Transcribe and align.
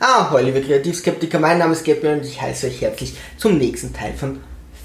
Ah, 0.00 0.30
hallo 0.30 0.46
liebe 0.46 0.62
Kreativskeptiker, 0.62 1.40
mein 1.40 1.58
Name 1.58 1.72
ist 1.72 1.84
Gabi 1.84 2.06
und 2.06 2.24
ich 2.24 2.40
heiße 2.40 2.68
euch 2.68 2.80
herzlich 2.82 3.16
zum 3.36 3.58
nächsten 3.58 3.92
Teil 3.92 4.12
von 4.12 4.38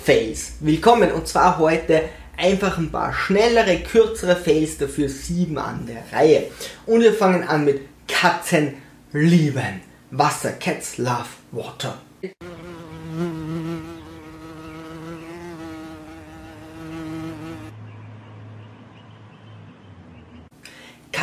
Fails. 0.03 0.53
Willkommen 0.59 1.11
und 1.11 1.27
zwar 1.27 1.59
heute 1.59 2.01
einfach 2.35 2.79
ein 2.79 2.91
paar 2.91 3.13
schnellere, 3.13 3.77
kürzere 3.77 4.35
Fails, 4.35 4.79
dafür 4.79 5.07
sieben 5.09 5.59
an 5.59 5.85
der 5.85 6.03
Reihe. 6.17 6.45
Und 6.87 7.01
wir 7.01 7.13
fangen 7.13 7.43
an 7.47 7.63
mit 7.63 7.81
Katzen 8.07 8.73
lieben. 9.11 9.81
Wasser, 10.09 10.53
Cats 10.53 10.97
love 10.97 11.29
water. 11.51 11.99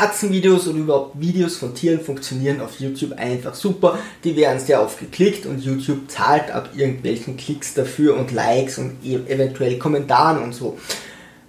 Katzenvideos 0.00 0.66
oder 0.66 0.78
überhaupt 0.78 1.20
Videos 1.20 1.58
von 1.58 1.74
Tieren 1.74 2.00
funktionieren 2.00 2.62
auf 2.62 2.80
YouTube 2.80 3.12
einfach 3.18 3.54
super. 3.54 3.98
Die 4.24 4.34
werden 4.34 4.58
sehr 4.58 4.82
oft 4.82 4.98
geklickt 4.98 5.44
und 5.44 5.62
YouTube 5.62 6.10
zahlt 6.10 6.50
ab 6.50 6.70
irgendwelchen 6.74 7.36
Klicks 7.36 7.74
dafür 7.74 8.16
und 8.16 8.32
Likes 8.32 8.78
und 8.78 8.96
e- 9.04 9.16
eventuell 9.28 9.78
Kommentaren 9.78 10.42
und 10.42 10.54
so. 10.54 10.78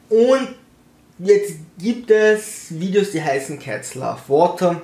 Und 0.10 0.50
jetzt 1.20 1.54
gibt 1.80 2.12
es 2.12 2.78
Videos, 2.78 3.12
die 3.12 3.24
heißen 3.24 3.58
Cats 3.58 3.96
Love 3.96 4.20
Water 4.28 4.82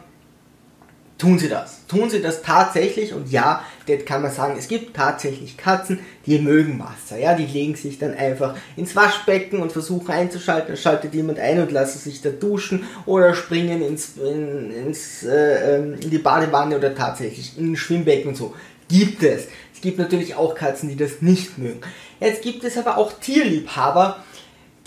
tun 1.18 1.40
sie 1.40 1.50
das. 1.50 1.86
Tun 1.88 2.10
sie 2.10 2.22
das 2.22 2.42
tatsächlich 2.42 3.14
und 3.14 3.32
ja, 3.32 3.64
das 3.88 4.06
kann 4.06 4.22
man 4.22 4.32
sagen, 4.32 4.56
es 4.58 4.68
gibt 4.68 4.96
tatsächlich 4.96 5.58
Katzen, 5.58 6.00
die 6.26 6.40
mögen 6.40 6.80
Wasser. 6.80 7.18
Ja, 7.18 7.34
die 7.34 7.46
legen 7.46 7.76
sich 7.76 7.98
dann 7.98 8.14
einfach 8.14 8.56
ins 8.76 8.96
Waschbecken 8.96 9.62
und 9.62 9.72
versuchen 9.72 10.12
einzuschalten, 10.12 10.68
dann 10.68 10.78
schaltet 10.78 11.14
jemand 11.14 11.40
ein 11.40 11.62
und 11.62 11.72
lassen 11.72 12.00
sich 12.00 12.22
da 12.22 12.30
duschen 12.30 12.84
oder 13.06 13.34
springen 13.34 13.82
ins, 13.82 14.18
in, 14.18 14.72
ins, 14.72 15.24
äh, 15.24 15.76
ähm, 15.76 15.96
in 16.00 16.10
die 16.10 16.18
Badewanne 16.18 16.78
oder 16.78 16.94
tatsächlich 16.94 17.58
in 17.58 17.72
ein 17.72 17.78
Schwimmbecken 17.78 18.30
und 18.30 18.36
so. 18.36 18.54
Gibt 18.90 19.24
es. 19.24 19.48
Es 19.74 19.82
gibt 19.82 20.00
natürlich 20.00 20.36
auch 20.36 20.56
Katzen, 20.56 20.90
die 20.90 20.96
das 20.96 21.22
nicht 21.22 21.58
mögen. 21.58 21.82
Jetzt 22.20 22.42
gibt 22.42 22.64
es 22.64 22.78
aber 22.78 22.98
auch 22.98 23.14
Tierliebhaber, 23.20 24.24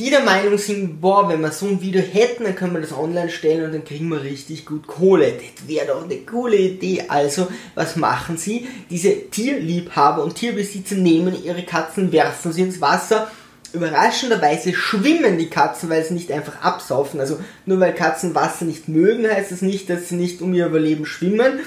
die 0.00 0.08
der 0.08 0.22
Meinung 0.22 0.56
sind, 0.56 1.02
boah, 1.02 1.28
wenn 1.28 1.42
wir 1.42 1.52
so 1.52 1.66
ein 1.66 1.82
Video 1.82 2.00
hätten, 2.00 2.44
dann 2.44 2.56
können 2.56 2.72
wir 2.72 2.80
das 2.80 2.96
online 2.96 3.28
stellen 3.28 3.66
und 3.66 3.74
dann 3.74 3.84
kriegen 3.84 4.08
wir 4.08 4.22
richtig 4.22 4.64
gut 4.64 4.86
Kohle. 4.86 5.32
Das 5.34 5.68
wäre 5.68 5.88
doch 5.88 6.04
eine 6.04 6.16
coole 6.20 6.56
Idee. 6.56 7.04
Also, 7.08 7.48
was 7.74 7.96
machen 7.96 8.38
sie? 8.38 8.66
Diese 8.88 9.28
Tierliebhaber 9.28 10.24
und 10.24 10.36
Tierbesitzer 10.36 10.94
nehmen 10.94 11.44
ihre 11.44 11.64
Katzen, 11.64 12.12
werfen 12.12 12.50
sie 12.50 12.62
ins 12.62 12.80
Wasser. 12.80 13.30
Überraschenderweise 13.74 14.72
schwimmen 14.72 15.36
die 15.36 15.50
Katzen, 15.50 15.90
weil 15.90 16.02
sie 16.02 16.14
nicht 16.14 16.32
einfach 16.32 16.62
absaufen. 16.62 17.20
Also 17.20 17.38
nur 17.66 17.78
weil 17.78 17.94
Katzen 17.94 18.34
Wasser 18.34 18.64
nicht 18.64 18.88
mögen, 18.88 19.28
heißt 19.28 19.52
das 19.52 19.60
nicht, 19.60 19.90
dass 19.90 20.08
sie 20.08 20.16
nicht 20.16 20.40
um 20.40 20.54
ihr 20.54 20.64
Überleben 20.64 21.04
schwimmen. 21.04 21.60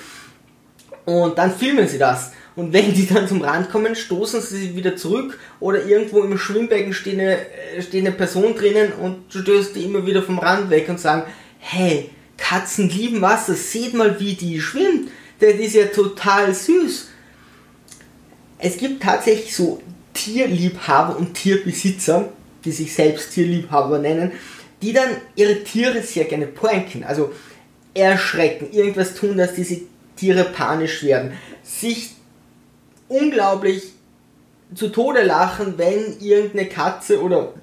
Und 1.06 1.38
dann 1.38 1.56
filmen 1.56 1.88
sie 1.88 2.00
das. 2.00 2.31
Und 2.56 2.72
wenn 2.72 2.94
die 2.94 3.08
dann 3.08 3.28
zum 3.28 3.42
Rand 3.42 3.72
kommen, 3.72 3.96
stoßen 3.96 4.42
sie 4.42 4.76
wieder 4.76 4.96
zurück 4.96 5.40
oder 5.59 5.86
irgendwo 5.86 6.22
im 6.22 6.38
Schwimmbecken 6.38 6.94
steht 6.94 7.14
eine, 7.14 7.38
äh, 7.38 7.82
steht 7.82 8.06
eine 8.06 8.12
Person 8.12 8.56
drinnen 8.56 8.92
und 8.94 9.23
stößt 9.30 9.76
die 9.76 9.84
immer 9.84 10.06
wieder 10.06 10.22
vom 10.22 10.40
Rand 10.40 10.70
weg 10.70 10.88
und 10.90 11.00
sagen, 11.00 11.24
hey, 11.59 12.09
Katzen 12.38 12.90
lieben 12.90 13.22
Wasser, 13.22 13.54
seht 13.56 13.94
mal, 13.94 14.20
wie 14.20 14.34
die 14.34 14.59
schwimmt. 14.59 15.09
Das 15.40 15.54
ist 15.56 15.76
ja 15.76 15.86
total 15.86 16.54
süß. 16.54 17.09
Es 18.59 18.78
gibt 18.78 19.04
tatsächlich 19.04 19.56
so 19.56 19.81
Tierliebhaber 20.14 21.18
und 21.18 21.34
Tierbesitzer, 21.34 22.31
die 22.64 22.72
sich 22.72 22.94
selbst 22.94 23.34
Tierliebhaber 23.34 24.00
nennen, 24.00 24.31
die 24.81 24.94
dann 24.94 25.09
ihre 25.36 25.64
Tiere 25.64 26.02
sehr 26.02 26.26
gerne 26.26 26.48
pranken, 26.48 27.04
also 27.04 27.31
erschrecken, 27.94 28.72
irgendwas 28.72 29.16
tun, 29.16 29.38
dass 29.38 29.54
diese 29.54 29.81
Tiere 30.16 30.46
panisch 30.46 31.04
werden, 31.04 31.34
sich 31.64 32.12
unglaublich 33.14 33.94
zu 34.73 34.89
Tode 34.89 35.23
lachen, 35.23 35.78
wenn 35.78 36.19
irgendeine 36.19 36.67
Katze 36.67 37.22
oder 37.22 37.53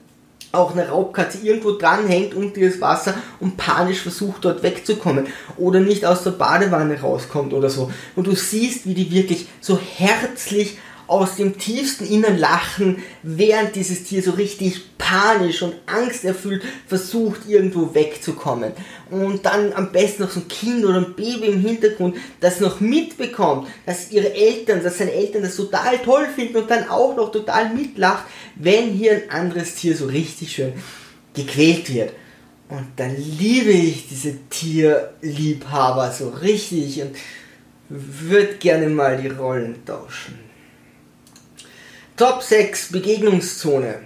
auch 0.52 0.72
eine 0.72 0.88
Raubkatze 0.88 1.38
irgendwo 1.42 1.72
dranhängt 1.72 2.34
unter 2.34 2.60
das 2.60 2.80
Wasser 2.80 3.14
und 3.38 3.56
panisch 3.56 4.00
versucht 4.00 4.44
dort 4.44 4.62
wegzukommen 4.62 5.28
oder 5.56 5.80
nicht 5.80 6.04
aus 6.04 6.24
der 6.24 6.32
Badewanne 6.32 7.00
rauskommt 7.00 7.52
oder 7.52 7.70
so. 7.70 7.90
Und 8.16 8.26
du 8.26 8.34
siehst, 8.34 8.86
wie 8.86 8.94
die 8.94 9.12
wirklich 9.12 9.46
so 9.60 9.78
herzlich 9.78 10.78
aus 11.10 11.34
dem 11.34 11.58
tiefsten 11.58 12.06
Innern 12.06 12.38
lachen, 12.38 13.02
während 13.24 13.74
dieses 13.74 14.04
Tier 14.04 14.22
so 14.22 14.30
richtig 14.30 14.96
panisch 14.96 15.60
und 15.60 15.74
angsterfüllt 15.86 16.62
versucht, 16.86 17.48
irgendwo 17.48 17.92
wegzukommen. 17.94 18.72
Und 19.10 19.44
dann 19.44 19.72
am 19.72 19.90
besten 19.90 20.22
noch 20.22 20.30
so 20.30 20.38
ein 20.38 20.46
Kind 20.46 20.84
oder 20.84 20.98
ein 20.98 21.16
Baby 21.16 21.46
im 21.46 21.60
Hintergrund, 21.60 22.16
das 22.38 22.60
noch 22.60 22.78
mitbekommt, 22.78 23.66
dass 23.86 24.12
ihre 24.12 24.32
Eltern, 24.32 24.84
dass 24.84 24.98
seine 24.98 25.12
Eltern 25.12 25.42
das 25.42 25.56
total 25.56 25.98
toll 25.98 26.28
finden 26.32 26.58
und 26.58 26.70
dann 26.70 26.88
auch 26.88 27.16
noch 27.16 27.32
total 27.32 27.74
mitlacht, 27.74 28.26
wenn 28.54 28.92
hier 28.92 29.14
ein 29.14 29.30
anderes 29.30 29.74
Tier 29.74 29.96
so 29.96 30.06
richtig 30.06 30.52
schön 30.52 30.74
gequält 31.34 31.92
wird. 31.92 32.12
Und 32.68 32.86
dann 32.94 33.16
liebe 33.16 33.72
ich 33.72 34.06
diese 34.08 34.36
Tierliebhaber 34.48 36.12
so 36.12 36.28
richtig 36.28 37.02
und 37.02 37.16
würde 37.88 38.54
gerne 38.60 38.88
mal 38.88 39.20
die 39.20 39.26
Rollen 39.26 39.84
tauschen. 39.84 40.49
Top 42.20 42.42
6 42.42 42.92
Begegnungszone. 42.92 44.00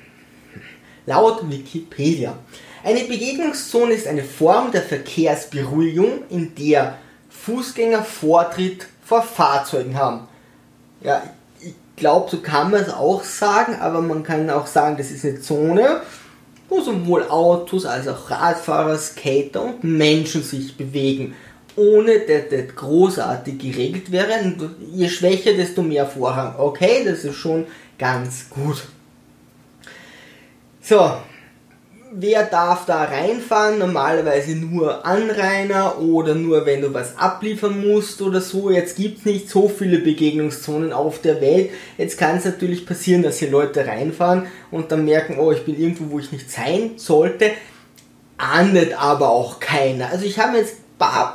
Laut 1.05 1.51
Wikipedia. 1.51 2.39
Eine 2.85 3.01
Begegnungszone 3.01 3.93
ist 3.93 4.07
eine 4.07 4.23
Form 4.23 4.71
der 4.71 4.83
Verkehrsberuhigung, 4.83 6.23
in 6.31 6.55
der 6.55 6.99
Fußgänger 7.29 8.05
Vortritt 8.05 8.87
vor 9.05 9.23
Fahrzeugen 9.23 9.97
haben. 9.97 10.29
Ja, 11.01 11.25
ich 11.61 11.75
glaube, 11.97 12.31
so 12.31 12.39
kann 12.39 12.71
man 12.71 12.83
es 12.83 12.89
auch 12.89 13.25
sagen, 13.25 13.75
aber 13.81 14.01
man 14.01 14.23
kann 14.23 14.49
auch 14.49 14.69
sagen, 14.69 14.97
das 14.97 15.11
ist 15.11 15.25
eine 15.25 15.41
Zone, 15.41 16.01
wo 16.69 16.81
sowohl 16.81 17.25
Autos 17.25 17.85
als 17.85 18.07
auch 18.07 18.31
Radfahrer, 18.31 18.97
Skater 18.97 19.61
und 19.61 19.83
Menschen 19.83 20.45
sich 20.45 20.77
bewegen 20.77 21.35
ohne 21.77 22.21
dass 22.21 22.49
das 22.51 22.75
großartig 22.77 23.59
geregelt 23.59 24.13
wäre. 24.13 24.55
je 24.93 25.09
schwächer, 25.09 25.55
desto 25.55 25.83
mehr 25.83 26.07
Vorrang. 26.07 26.55
Okay, 26.59 27.03
das 27.05 27.25
ist 27.25 27.37
schon 27.37 27.67
ganz 27.99 28.49
gut. 28.51 28.87
So, 30.81 31.13
wer 32.13 32.45
darf 32.45 32.87
da 32.87 33.05
reinfahren? 33.05 33.79
Normalerweise 33.79 34.55
nur 34.55 35.05
Anrainer 35.05 35.99
oder 35.99 36.35
nur 36.35 36.67
wenn 36.67 36.83
du 36.83 36.95
was 36.95 37.19
abliefern 37.19 37.81
musst 37.81 38.23
oder 38.23 38.41
so. 38.41 38.71
Jetzt 38.71 38.97
gibt 38.97 39.19
es 39.19 39.25
nicht 39.25 39.49
so 39.49 39.69
viele 39.69 39.99
Begegnungszonen 39.99 40.93
auf 40.93 41.21
der 41.21 41.41
Welt. 41.41 41.71
Jetzt 41.99 42.19
kann 42.19 42.37
es 42.37 42.45
natürlich 42.45 42.87
passieren, 42.87 43.23
dass 43.23 43.39
hier 43.39 43.51
Leute 43.51 43.87
reinfahren 43.87 44.47
und 44.71 44.93
dann 44.93 45.05
merken, 45.05 45.39
oh, 45.39 45.53
ich 45.53 45.65
bin 45.65 45.79
irgendwo, 45.79 46.11
wo 46.11 46.19
ich 46.19 46.33
nicht 46.33 46.51
sein 46.51 46.93
sollte. 46.97 47.51
Ahndet 48.37 49.01
aber 49.01 49.31
auch 49.31 49.61
keiner. 49.61 50.11
Also 50.11 50.25
ich 50.27 50.39
habe 50.39 50.59
jetzt 50.59 50.77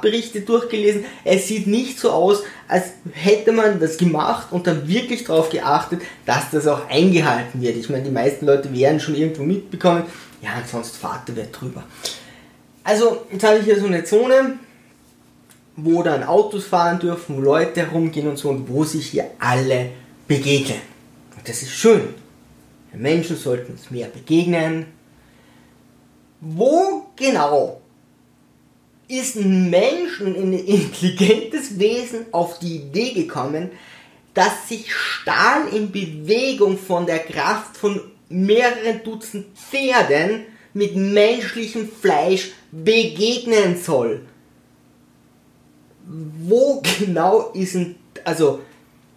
Berichte 0.02 0.42
durchgelesen. 0.42 1.06
Es 1.24 1.48
sieht 1.48 1.68
nicht 1.68 2.00
so 2.00 2.12
aus, 2.12 2.44
als 2.68 2.86
hätte 3.12 3.52
man 3.52 3.80
das 3.80 3.98
gemacht 3.98 4.48
und 4.52 4.68
dann 4.68 4.88
wirklich 4.88 5.24
darauf 5.24 5.50
geachtet, 5.50 6.02
dass 6.26 6.52
das 6.52 6.68
auch 6.68 6.90
eingehalten 6.90 7.62
wird. 7.62 7.78
Ich 7.78 7.90
meine, 7.90 8.04
die 8.04 8.12
meisten 8.12 8.46
Leute 8.46 8.74
werden 8.74 9.00
schon 9.00 9.16
irgendwo 9.16 9.44
mitbekommen, 9.44 10.04
ja, 10.42 10.52
sonst 10.70 10.98
fahrt 10.98 11.28
der 11.28 11.36
Wert 11.36 11.60
drüber. 11.60 11.84
Also, 12.84 13.26
jetzt 13.32 13.44
habe 13.44 13.60
ich 13.60 13.66
hier 13.66 13.80
so 13.80 13.88
eine 13.88 14.04
Zone, 14.04 14.58
wo 15.76 16.04
dann 16.04 16.24
Autos 16.24 16.66
fahren 16.66 17.00
dürfen, 17.00 17.38
wo 17.38 17.42
Leute 17.42 17.82
herumgehen 17.82 18.28
und 18.28 18.38
so 18.38 18.50
und 18.50 18.70
wo 18.70 18.84
sich 18.84 19.08
hier 19.08 19.32
alle 19.40 19.92
begegnen. 20.28 20.80
Und 21.38 21.48
das 21.48 21.62
ist 21.62 21.72
schön. 21.72 22.02
Menschen 22.94 23.38
sollten 23.38 23.74
uns 23.74 23.92
mehr 23.92 24.08
begegnen. 24.08 24.88
Wo 26.42 27.08
genau 27.16 27.79
ist 29.10 29.36
ein 29.36 29.70
Mensch, 29.70 30.22
ein 30.22 30.54
intelligentes 30.54 31.80
Wesen 31.80 32.28
auf 32.32 32.60
die 32.60 32.78
Idee 32.78 33.12
gekommen, 33.14 33.72
dass 34.34 34.70
sich 34.70 34.94
Stahl 34.94 35.68
in 35.74 35.92
Bewegung 35.92 36.78
von 36.78 37.06
der 37.06 37.20
Kraft 37.20 37.76
von 37.76 38.00
mehreren 38.30 39.04
Dutzend 39.04 39.48
Pferden 39.58 40.46
mit 40.74 40.96
menschlichem 40.96 41.90
Fleisch 41.92 42.52
begegnen 42.72 43.76
soll. 43.82 44.22
Wo 46.06 46.82
genau 47.00 47.50
ist 47.54 47.76
ein, 47.76 47.96
also 48.24 48.60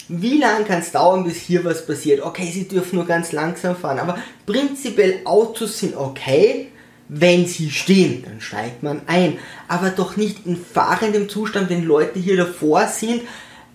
wie 0.08 0.38
lange 0.38 0.64
kann 0.64 0.80
es 0.80 0.90
dauern, 0.90 1.24
bis 1.24 1.36
hier 1.36 1.64
was 1.64 1.86
passiert? 1.86 2.22
Okay, 2.22 2.50
sie 2.50 2.66
dürfen 2.66 2.96
nur 2.96 3.06
ganz 3.06 3.32
langsam 3.32 3.76
fahren, 3.76 3.98
aber 3.98 4.18
prinzipiell 4.46 5.20
Autos 5.24 5.78
sind 5.78 5.96
okay, 5.96 6.71
wenn 7.14 7.46
sie 7.46 7.70
stehen, 7.70 8.24
dann 8.24 8.40
steigt 8.40 8.82
man 8.82 9.02
ein. 9.06 9.38
Aber 9.68 9.90
doch 9.90 10.16
nicht 10.16 10.46
in 10.46 10.56
fahrendem 10.56 11.28
Zustand, 11.28 11.68
wenn 11.68 11.84
Leute 11.84 12.18
hier 12.18 12.38
davor 12.38 12.86
sind, 12.86 13.22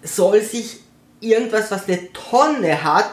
soll 0.02 0.42
sich 0.42 0.80
irgendwas, 1.20 1.70
was 1.70 1.88
eine 1.88 2.12
Tonne 2.14 2.84
hat, 2.84 3.10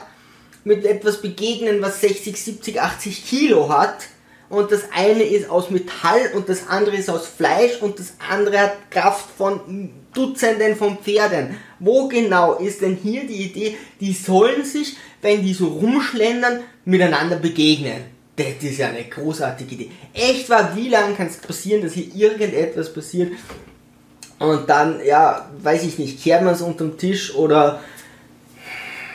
mit 0.65 0.87
etwas 0.87 1.21
begegnen, 1.21 1.83
was 1.83 2.01
60, 2.01 2.43
70, 2.43 2.81
80 2.81 3.27
Kilo 3.27 3.69
hat. 3.69 4.07
Und 4.49 4.73
das 4.73 4.85
eine 4.95 5.25
ist 5.25 5.51
aus 5.51 5.69
Metall 5.69 6.31
und 6.35 6.49
das 6.49 6.69
andere 6.69 6.97
ist 6.97 7.11
aus 7.11 7.27
Fleisch 7.27 7.83
und 7.83 7.99
das 7.99 8.15
andere 8.31 8.59
hat 8.59 8.91
Kraft 8.91 9.27
von 9.37 9.91
Dutzenden 10.15 10.77
von 10.77 10.99
Pferden. 10.99 11.59
Wo 11.81 12.09
genau 12.09 12.55
ist 12.55 12.81
denn 12.81 12.97
hier 12.97 13.27
die 13.27 13.43
Idee, 13.43 13.77
die 14.01 14.13
sollen 14.15 14.65
sich, 14.65 14.97
wenn 15.21 15.43
die 15.43 15.53
so 15.53 15.67
rumschlendern, 15.67 16.61
miteinander 16.87 17.37
begegnen? 17.37 18.14
Das 18.37 18.63
ist 18.63 18.79
ja 18.79 18.89
eine 18.89 19.05
großartige 19.05 19.75
Idee. 19.75 19.91
Echt 20.13 20.51
war, 20.51 20.75
wie 20.75 20.89
lange 20.89 21.15
kann 21.15 21.29
es 21.29 21.37
passieren, 21.37 21.83
dass 21.83 21.93
hier 21.93 22.13
irgendetwas 22.15 22.93
passiert 22.93 23.33
und 24.39 24.69
dann, 24.69 25.05
ja, 25.05 25.49
weiß 25.63 25.85
ich 25.85 25.99
nicht, 25.99 26.23
kehrt 26.23 26.43
man 26.43 26.55
es 26.55 26.61
unterm 26.61 26.99
Tisch 26.99 27.35
oder 27.35 27.81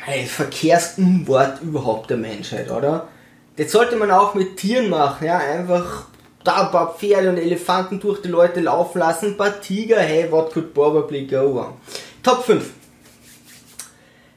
ein 0.08 0.26
Verkehrsunwort 0.26 1.62
überhaupt 1.62 2.10
der 2.10 2.18
Menschheit, 2.18 2.72
oder? 2.72 3.10
Das 3.58 3.72
sollte 3.72 3.98
man 3.98 4.10
auch 4.10 4.34
mit 4.34 4.58
Tieren 4.58 4.90
machen, 4.90 5.28
ja, 5.28 5.38
einfach 5.38 6.06
da 6.44 6.66
ein 6.66 6.72
paar 6.72 6.96
Pferde 6.96 7.30
und 7.30 7.38
Elefanten 7.38 8.00
durch 8.00 8.22
die 8.22 8.30
Leute 8.30 8.62
laufen 8.62 9.00
lassen, 9.00 9.28
ein 9.28 9.38
paar 9.38 9.60
Tiger, 9.60 10.00
hey, 10.00 10.32
what 10.32 10.54
could 10.54 10.74
probably 10.74 11.28
go 11.28 11.54
wrong? 11.54 11.78
Top 12.24 12.46
5. 12.46 12.70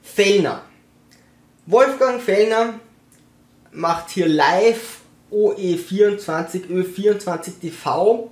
Fellner. 0.02 0.62
Wolfgang 1.67 2.20
Fellner 2.20 2.75
macht 3.72 4.10
hier 4.10 4.28
live 4.28 5.00
OE24, 5.32 6.69
Ö24 6.69 7.60
TV. 7.60 8.30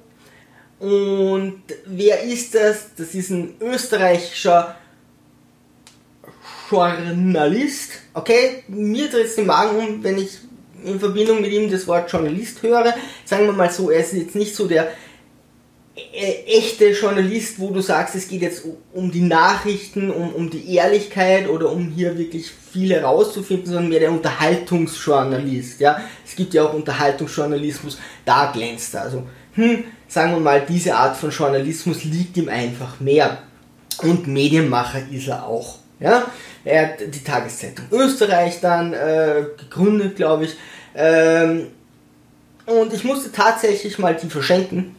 Und 0.78 1.62
wer 1.87 2.22
ist 2.22 2.54
das? 2.54 2.94
Das 2.96 3.14
ist 3.14 3.31
ein 3.31 3.54
österreichischer 3.60 4.76
Journalist. 6.70 7.92
Okay, 8.14 8.64
mir 8.69 9.08
dreht 9.08 9.26
es 9.26 9.34
den 9.37 9.46
Magen 9.46 9.76
um, 9.76 10.04
wenn 10.04 10.19
ich 10.19 10.38
in 10.84 10.98
Verbindung 10.98 11.43
mit 11.43 11.52
ihm 11.52 11.70
das 11.70 11.86
Wort 11.86 12.10
Journalist 12.10 12.62
höre. 12.62 12.94
Sagen 13.25 13.46
wir 13.46 13.52
mal 13.52 13.70
so, 13.70 13.90
er 13.90 14.00
ist 14.00 14.12
jetzt 14.12 14.34
nicht 14.34 14.54
so 14.54 14.66
der 14.66 14.93
echte 16.47 16.91
Journalist, 16.91 17.58
wo 17.58 17.70
du 17.70 17.81
sagst, 17.81 18.14
es 18.14 18.29
geht 18.29 18.43
jetzt 18.43 18.64
um 18.93 19.11
die 19.11 19.23
Nachrichten, 19.23 20.11
um, 20.11 20.35
um 20.35 20.50
die 20.50 20.75
Ehrlichkeit 20.75 21.49
oder 21.49 21.70
um 21.70 21.91
hier 21.91 22.17
wirklich 22.19 22.50
viel 22.73 22.93
herauszufinden, 22.93 23.67
sondern 23.67 23.88
mehr 23.88 24.00
der 24.00 24.12
Unterhaltungsjournalist. 24.12 25.81
Ja? 25.81 26.00
Es 26.26 26.37
gibt 26.37 26.55
ja 26.55 26.64
auch 26.64 26.75
Unterhaltungsjournalismus, 26.75 27.99
da 28.25 28.50
glänzt 28.52 28.94
er. 28.94 29.02
Also, 29.02 29.26
hm, 29.55 29.85
sagen 30.08 30.32
wir 30.32 30.41
mal, 30.41 30.64
diese 30.69 30.94
Art 30.94 31.17
von 31.17 31.31
Journalismus 31.31 32.05
liegt 32.05 32.37
ihm 32.37 32.49
einfach 32.49 33.00
mehr. 33.00 33.38
Und 34.03 34.26
Medienmacher 34.26 35.03
ist 35.11 35.29
er 35.29 35.46
auch. 35.46 35.79
Ja? 35.99 36.26
Er 36.64 36.88
hat 36.88 37.00
die 37.00 37.25
Tageszeitung 37.25 37.87
Österreich 37.91 38.61
dann 38.61 38.93
äh, 38.93 39.44
gegründet, 39.58 40.17
glaube 40.17 40.44
ich. 40.44 40.56
Ähm, 40.94 41.69
und 42.67 42.93
ich 42.93 43.05
musste 43.05 43.32
tatsächlich 43.32 43.99
mal 43.99 44.14
die 44.14 44.29
verschenken 44.29 44.94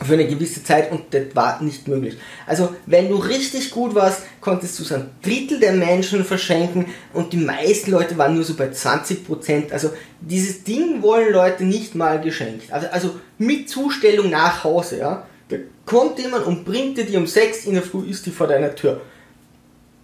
für 0.00 0.14
eine 0.14 0.26
gewisse 0.26 0.64
Zeit 0.64 0.90
und 0.90 1.12
das 1.12 1.34
war 1.34 1.62
nicht 1.62 1.86
möglich. 1.86 2.16
Also 2.46 2.74
wenn 2.86 3.08
du 3.08 3.16
richtig 3.16 3.70
gut 3.70 3.94
warst, 3.94 4.22
konntest 4.40 4.78
du 4.78 4.84
es 4.84 4.92
ein 4.92 5.10
Drittel 5.22 5.60
der 5.60 5.72
Menschen 5.72 6.24
verschenken 6.24 6.86
und 7.12 7.32
die 7.32 7.38
meisten 7.38 7.90
Leute 7.90 8.16
waren 8.16 8.34
nur 8.34 8.44
so 8.44 8.54
bei 8.54 8.68
20%. 8.68 9.70
Also 9.70 9.90
dieses 10.20 10.64
Ding 10.64 11.02
wollen 11.02 11.32
Leute 11.32 11.64
nicht 11.64 11.94
mal 11.94 12.20
geschenkt. 12.20 12.72
Also, 12.72 12.88
also 12.88 13.14
mit 13.38 13.68
Zustellung 13.68 14.30
nach 14.30 14.64
Hause, 14.64 14.98
ja. 14.98 15.26
Da 15.48 15.56
kommt 15.84 16.18
jemand 16.18 16.46
und 16.46 16.64
bringt 16.64 16.96
dir 16.96 17.04
die 17.04 17.16
um 17.16 17.26
6 17.26 17.66
in 17.66 17.74
der 17.74 17.82
Früh, 17.82 18.08
ist 18.08 18.24
die 18.24 18.30
vor 18.30 18.46
deiner 18.46 18.74
Tür. 18.74 19.02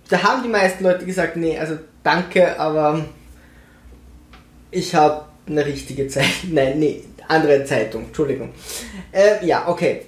Da 0.08 0.22
haben 0.22 0.42
die 0.42 0.48
meisten 0.48 0.84
Leute 0.84 1.06
gesagt, 1.06 1.36
nee, 1.36 1.58
also 1.58 1.78
danke, 2.02 2.58
aber 2.58 3.04
ich 4.70 4.94
habe 4.94 5.24
eine 5.46 5.64
richtige 5.64 6.08
Zeit. 6.08 6.26
Nein, 6.50 6.78
nee, 6.78 7.04
andere 7.28 7.64
Zeitung, 7.64 8.06
Entschuldigung. 8.06 8.50
Äh, 9.12 9.44
ja, 9.46 9.68
okay. 9.68 10.02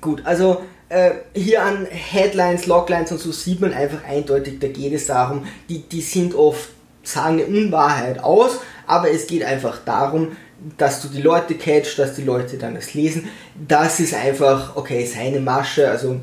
Gut, 0.00 0.22
also 0.24 0.62
äh, 0.88 1.10
hier 1.34 1.62
an 1.62 1.86
Headlines, 1.86 2.66
Loglines 2.66 3.10
und 3.10 3.18
so 3.18 3.32
sieht 3.32 3.60
man 3.60 3.72
einfach 3.72 4.04
eindeutig, 4.04 4.58
da 4.60 4.68
geht 4.68 4.92
es 4.92 5.06
darum, 5.06 5.46
die, 5.68 5.80
die 5.80 6.00
sind 6.00 6.34
oft, 6.34 6.68
sagen 7.02 7.40
eine 7.40 7.46
Unwahrheit 7.46 8.22
aus, 8.22 8.58
aber 8.86 9.10
es 9.10 9.26
geht 9.26 9.42
einfach 9.42 9.80
darum, 9.84 10.36
dass 10.78 11.02
du 11.02 11.08
die 11.08 11.22
Leute 11.22 11.54
catch, 11.54 11.98
dass 11.98 12.14
die 12.14 12.22
Leute 12.22 12.56
dann 12.56 12.74
das 12.74 12.94
lesen. 12.94 13.28
Das 13.54 14.00
ist 14.00 14.14
einfach, 14.14 14.76
okay, 14.76 15.04
seine 15.04 15.40
Masche, 15.40 15.90
also 15.90 16.20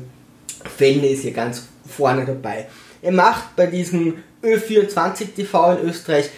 Fellner 0.76 1.08
ist 1.08 1.22
hier 1.22 1.32
ganz 1.32 1.64
vorne 1.86 2.24
dabei. 2.24 2.66
Er 3.02 3.12
macht 3.12 3.54
bei 3.56 3.66
diesem 3.66 4.22
Ö24 4.42 5.34
TV 5.36 5.76
in 5.76 5.88
Österreich 5.88 6.30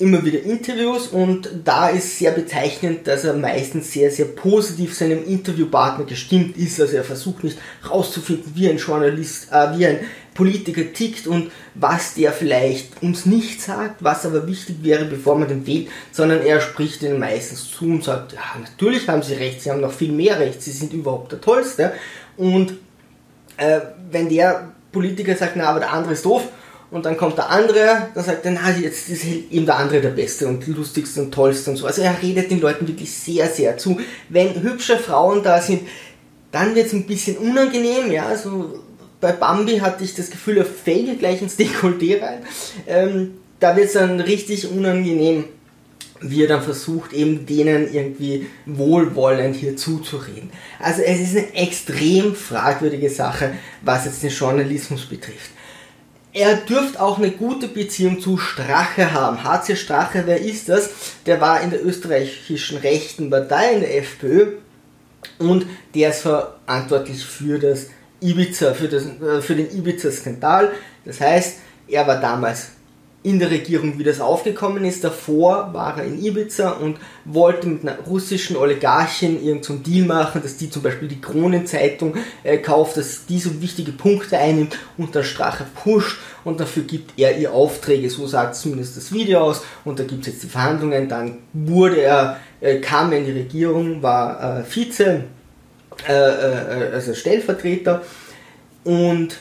immer 0.00 0.24
wieder 0.24 0.42
Interviews 0.42 1.08
und 1.08 1.48
da 1.64 1.88
ist 1.88 2.18
sehr 2.18 2.32
bezeichnend, 2.32 3.06
dass 3.06 3.24
er 3.24 3.34
meistens 3.34 3.92
sehr, 3.92 4.10
sehr 4.10 4.24
positiv 4.24 4.94
seinem 4.94 5.24
Interviewpartner 5.24 6.06
gestimmt 6.06 6.56
ist. 6.56 6.80
Also 6.80 6.96
er 6.96 7.04
versucht 7.04 7.44
nicht 7.44 7.58
herauszufinden, 7.82 8.52
wie 8.54 8.68
ein 8.68 8.78
Journalist, 8.78 9.52
äh, 9.52 9.78
wie 9.78 9.86
ein 9.86 10.00
Politiker 10.32 10.92
tickt 10.94 11.26
und 11.26 11.50
was 11.74 12.14
der 12.14 12.32
vielleicht 12.32 13.02
uns 13.02 13.26
nicht 13.26 13.60
sagt, 13.60 14.02
was 14.02 14.24
aber 14.24 14.46
wichtig 14.46 14.76
wäre, 14.82 15.04
bevor 15.04 15.36
man 15.36 15.48
den 15.48 15.66
wählt, 15.66 15.88
sondern 16.12 16.42
er 16.42 16.60
spricht 16.60 17.02
ihnen 17.02 17.18
meistens 17.18 17.70
zu 17.70 17.84
und 17.84 18.02
sagt, 18.02 18.32
ja, 18.32 18.40
natürlich 18.58 19.06
haben 19.06 19.22
sie 19.22 19.34
recht, 19.34 19.60
sie 19.60 19.70
haben 19.70 19.82
noch 19.82 19.92
viel 19.92 20.12
mehr 20.12 20.40
recht, 20.40 20.62
sie 20.62 20.70
sind 20.70 20.94
überhaupt 20.94 21.32
der 21.32 21.42
Tollste. 21.42 21.92
Und 22.38 22.72
äh, 23.58 23.80
wenn 24.10 24.30
der 24.30 24.72
Politiker 24.92 25.36
sagt, 25.36 25.56
na, 25.56 25.64
aber 25.64 25.80
der 25.80 25.92
andere 25.92 26.14
ist 26.14 26.24
doof, 26.24 26.48
und 26.90 27.06
dann 27.06 27.16
kommt 27.16 27.38
der 27.38 27.50
andere, 27.50 28.08
dann 28.14 28.24
sagt 28.24 28.44
er, 28.44 28.50
na, 28.50 28.70
jetzt 28.76 29.08
ist 29.08 29.24
eben 29.24 29.64
der 29.64 29.76
andere 29.76 30.00
der 30.00 30.10
Beste 30.10 30.48
und 30.48 30.66
lustigste 30.66 31.22
und 31.22 31.32
tollste 31.32 31.70
und 31.70 31.76
so. 31.76 31.86
Also 31.86 32.02
er 32.02 32.20
redet 32.20 32.50
den 32.50 32.60
Leuten 32.60 32.88
wirklich 32.88 33.12
sehr, 33.12 33.48
sehr 33.48 33.78
zu. 33.78 34.00
Wenn 34.28 34.60
hübsche 34.60 34.98
Frauen 34.98 35.42
da 35.42 35.60
sind, 35.60 35.82
dann 36.50 36.74
wird 36.74 36.86
es 36.86 36.92
ein 36.92 37.06
bisschen 37.06 37.36
unangenehm, 37.36 38.10
ja, 38.10 38.26
also 38.26 38.82
bei 39.20 39.32
Bambi 39.32 39.78
hatte 39.78 40.02
ich 40.02 40.14
das 40.14 40.30
Gefühl, 40.30 40.58
er 40.58 40.64
fällt 40.64 41.20
gleich 41.20 41.42
ins 41.42 41.56
Dekolleté 41.58 42.20
rein. 42.20 42.42
Ähm, 42.88 43.34
da 43.60 43.76
wird 43.76 43.86
es 43.86 43.92
dann 43.92 44.18
richtig 44.18 44.68
unangenehm, 44.68 45.44
wie 46.22 46.42
er 46.42 46.48
dann 46.48 46.62
versucht, 46.62 47.12
eben 47.12 47.46
denen 47.46 47.92
irgendwie 47.92 48.46
wohlwollend 48.66 49.54
hier 49.54 49.76
zuzureden. 49.76 50.50
Also 50.80 51.02
es 51.02 51.20
ist 51.20 51.36
eine 51.36 51.54
extrem 51.54 52.34
fragwürdige 52.34 53.10
Sache, 53.10 53.52
was 53.82 54.06
jetzt 54.06 54.22
den 54.22 54.30
Journalismus 54.30 55.06
betrifft 55.06 55.50
er 56.32 56.56
dürfte 56.56 57.00
auch 57.00 57.18
eine 57.18 57.30
gute 57.30 57.68
Beziehung 57.68 58.20
zu 58.20 58.38
Strache 58.38 59.12
haben. 59.12 59.42
HC 59.42 59.76
Strache, 59.76 60.22
wer 60.26 60.40
ist 60.40 60.68
das? 60.68 60.90
Der 61.26 61.40
war 61.40 61.60
in 61.60 61.70
der 61.70 61.84
österreichischen 61.84 62.78
rechten 62.78 63.30
Partei, 63.30 63.74
in 63.74 63.80
der 63.80 63.98
FPÖ, 63.98 64.58
und 65.38 65.66
der 65.94 66.10
ist 66.10 66.22
verantwortlich 66.22 67.24
für 67.24 67.58
das 67.58 67.86
Ibiza, 68.20 68.74
für, 68.74 68.88
das, 68.88 69.04
äh, 69.04 69.40
für 69.40 69.54
den 69.54 69.70
Ibiza-Skandal. 69.70 70.72
Das 71.04 71.20
heißt, 71.20 71.58
er 71.88 72.06
war 72.06 72.20
damals 72.20 72.68
in 73.22 73.38
der 73.38 73.50
Regierung, 73.50 73.98
wie 73.98 74.04
das 74.04 74.20
aufgekommen 74.20 74.84
ist. 74.84 75.04
Davor 75.04 75.74
war 75.74 75.98
er 75.98 76.04
in 76.04 76.24
Ibiza 76.24 76.70
und 76.70 76.96
wollte 77.26 77.66
mit 77.66 77.82
einer 77.82 77.98
russischen 78.00 78.56
Oligarchin 78.56 79.44
irgendeinen 79.44 79.82
Deal 79.82 80.06
machen, 80.06 80.40
dass 80.42 80.56
die 80.56 80.70
zum 80.70 80.82
Beispiel 80.82 81.08
die 81.08 81.20
Kronenzeitung 81.20 82.14
äh, 82.44 82.56
kauft, 82.56 82.96
dass 82.96 83.26
die 83.26 83.38
so 83.38 83.60
wichtige 83.60 83.92
Punkte 83.92 84.38
einnimmt 84.38 84.78
und 84.96 85.14
der 85.14 85.22
Strache 85.22 85.66
pusht. 85.82 86.18
Und 86.44 86.60
dafür 86.60 86.84
gibt 86.84 87.18
er 87.18 87.36
ihr 87.36 87.52
Aufträge, 87.52 88.08
so 88.08 88.26
sagt 88.26 88.56
zumindest 88.56 88.96
das 88.96 89.12
Video 89.12 89.40
aus. 89.40 89.62
Und 89.84 89.98
da 89.98 90.04
gibt 90.04 90.22
es 90.22 90.32
jetzt 90.32 90.42
die 90.42 90.48
Verhandlungen, 90.48 91.06
dann 91.08 91.38
wurde 91.52 92.00
er, 92.00 92.40
äh, 92.62 92.80
kam 92.80 93.12
er 93.12 93.18
in 93.18 93.26
die 93.26 93.32
Regierung, 93.32 94.02
war 94.02 94.60
äh, 94.60 94.64
Vize, 94.64 95.24
äh, 96.08 96.12
äh, 96.12 96.92
also 96.94 97.12
Stellvertreter. 97.12 98.00
Und 98.84 99.36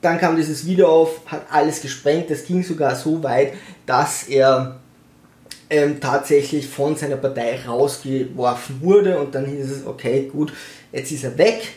dann 0.00 0.18
kam 0.18 0.36
dieses 0.36 0.66
Video 0.66 0.88
auf, 0.88 1.20
hat 1.26 1.46
alles 1.50 1.82
gesprengt. 1.82 2.30
Es 2.30 2.44
ging 2.44 2.62
sogar 2.62 2.96
so 2.96 3.22
weit, 3.22 3.52
dass 3.86 4.24
er 4.24 4.80
ähm, 5.68 6.00
tatsächlich 6.00 6.66
von 6.66 6.96
seiner 6.96 7.16
Partei 7.16 7.60
rausgeworfen 7.66 8.80
wurde 8.80 9.18
und 9.18 9.34
dann 9.34 9.46
hieß 9.46 9.70
es, 9.70 9.86
okay, 9.86 10.30
gut, 10.32 10.52
jetzt 10.92 11.12
ist 11.12 11.24
er 11.24 11.36
weg. 11.38 11.68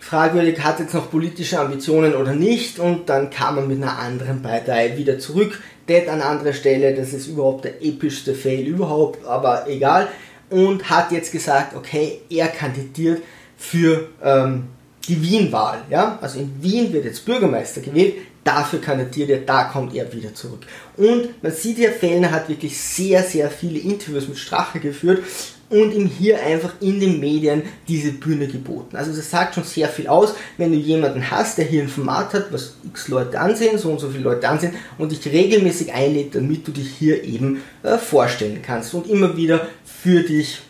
Fragwürdig, 0.00 0.62
hat 0.62 0.80
jetzt 0.80 0.92
noch 0.92 1.10
politische 1.10 1.58
Ambitionen 1.58 2.14
oder 2.14 2.34
nicht 2.34 2.78
und 2.78 3.08
dann 3.08 3.30
kam 3.30 3.56
er 3.56 3.64
mit 3.64 3.82
einer 3.82 3.98
anderen 3.98 4.42
Partei 4.42 4.98
wieder 4.98 5.18
zurück. 5.18 5.62
Det 5.88 6.08
an 6.08 6.20
anderer 6.20 6.52
Stelle, 6.52 6.94
das 6.94 7.14
ist 7.14 7.26
überhaupt 7.26 7.64
der 7.64 7.82
epischste 7.82 8.34
Fail 8.34 8.66
überhaupt, 8.66 9.24
aber 9.24 9.66
egal. 9.68 10.08
Und 10.50 10.90
hat 10.90 11.10
jetzt 11.10 11.32
gesagt, 11.32 11.74
okay, 11.74 12.20
er 12.28 12.48
kandidiert 12.48 13.22
für 13.56 14.08
ähm, 14.22 14.64
die 15.08 15.20
Wien-Wahl. 15.22 15.82
Ja? 15.90 16.18
Also 16.20 16.38
in 16.38 16.62
Wien 16.62 16.92
wird 16.92 17.04
jetzt 17.04 17.24
Bürgermeister 17.24 17.80
gewählt, 17.80 18.14
dafür 18.44 18.80
kandidiert 18.80 19.30
er, 19.30 19.38
da 19.38 19.64
kommt 19.64 19.94
er 19.94 20.12
wieder 20.12 20.34
zurück. 20.34 20.66
Und 20.96 21.42
man 21.42 21.52
sieht 21.52 21.78
ja, 21.78 21.90
Fellner 21.90 22.30
hat 22.30 22.48
wirklich 22.48 22.78
sehr, 22.78 23.22
sehr 23.22 23.50
viele 23.50 23.78
Interviews 23.78 24.28
mit 24.28 24.38
Strache 24.38 24.80
geführt 24.80 25.22
und 25.70 25.92
ihm 25.92 26.06
hier 26.06 26.40
einfach 26.42 26.74
in 26.80 27.00
den 27.00 27.18
Medien 27.20 27.62
diese 27.88 28.12
Bühne 28.12 28.46
geboten. 28.46 28.96
Also 28.96 29.12
das 29.14 29.30
sagt 29.30 29.54
schon 29.54 29.64
sehr 29.64 29.88
viel 29.88 30.06
aus, 30.06 30.34
wenn 30.58 30.72
du 30.72 30.78
jemanden 30.78 31.30
hast, 31.30 31.58
der 31.58 31.64
hier 31.64 31.82
ein 31.82 31.88
Format 31.88 32.34
hat, 32.34 32.52
was 32.52 32.74
x 32.84 33.08
Leute 33.08 33.40
ansehen, 33.40 33.78
so 33.78 33.90
und 33.90 33.98
so 33.98 34.10
viele 34.10 34.24
Leute 34.24 34.48
ansehen 34.48 34.74
und 34.98 35.10
dich 35.10 35.24
regelmäßig 35.26 35.92
einlädt, 35.92 36.34
damit 36.34 36.68
du 36.68 36.72
dich 36.72 36.90
hier 36.90 37.24
eben 37.24 37.62
äh, 37.82 37.96
vorstellen 37.96 38.60
kannst 38.62 38.94
und 38.94 39.08
immer 39.08 39.36
wieder 39.36 39.66
für 39.84 40.22
dich 40.22 40.60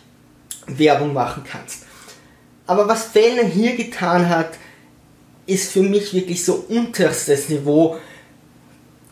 Werbung 0.67 1.13
machen 1.13 1.43
kannst. 1.49 1.84
Aber 2.67 2.87
was 2.87 3.05
Fellner 3.05 3.43
hier 3.43 3.75
getan 3.75 4.29
hat, 4.29 4.51
ist 5.45 5.71
für 5.71 5.83
mich 5.83 6.13
wirklich 6.13 6.43
so 6.43 6.65
unterstes 6.67 7.49
Niveau, 7.49 7.97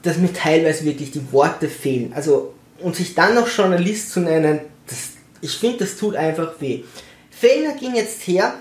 dass 0.02 0.18
mir 0.18 0.34
teilweise 0.34 0.86
wirklich 0.86 1.12
die 1.12 1.32
Worte 1.32 1.70
fehlen. 1.70 2.12
Also, 2.14 2.54
und 2.80 2.96
sich 2.96 3.16
dann 3.16 3.36
noch 3.36 3.48
Journalist 3.48 4.12
zu 4.12 4.20
nennen, 4.20 4.62
das, 4.88 5.12
ich 5.42 5.58
finde, 5.58 5.80
das 5.80 5.98
tut 5.98 6.16
einfach 6.16 6.60
weh. 6.60 6.84
Fellner 7.30 7.74
ging 7.74 7.96
jetzt 7.96 8.26
her, 8.28 8.56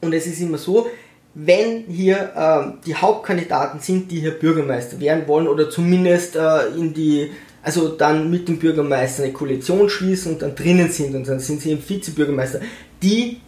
und 0.00 0.12
es 0.12 0.26
ist 0.26 0.40
immer 0.40 0.58
so, 0.58 0.86
wenn 1.34 1.84
hier 1.88 2.32
äh, 2.34 2.84
die 2.86 2.94
Hauptkandidaten 2.94 3.80
sind, 3.80 4.10
die 4.10 4.20
hier 4.20 4.32
Bürgermeister 4.32 4.98
werden 5.00 5.28
wollen 5.28 5.46
oder 5.46 5.70
zumindest 5.70 6.36
äh, 6.36 6.68
in 6.76 6.94
die, 6.94 7.30
also 7.62 7.88
dann 7.88 8.30
mit 8.30 8.48
dem 8.48 8.58
Bürgermeister 8.58 9.24
eine 9.24 9.32
Koalition 9.32 9.88
schließen 9.88 10.34
und 10.34 10.42
dann 10.42 10.54
drinnen 10.54 10.90
sind 10.90 11.14
und 11.14 11.28
dann 11.28 11.38
sind 11.38 11.60
sie 11.60 11.70
eben 11.72 11.82
Vizebürgermeister, 11.86 12.60
die 13.02 13.40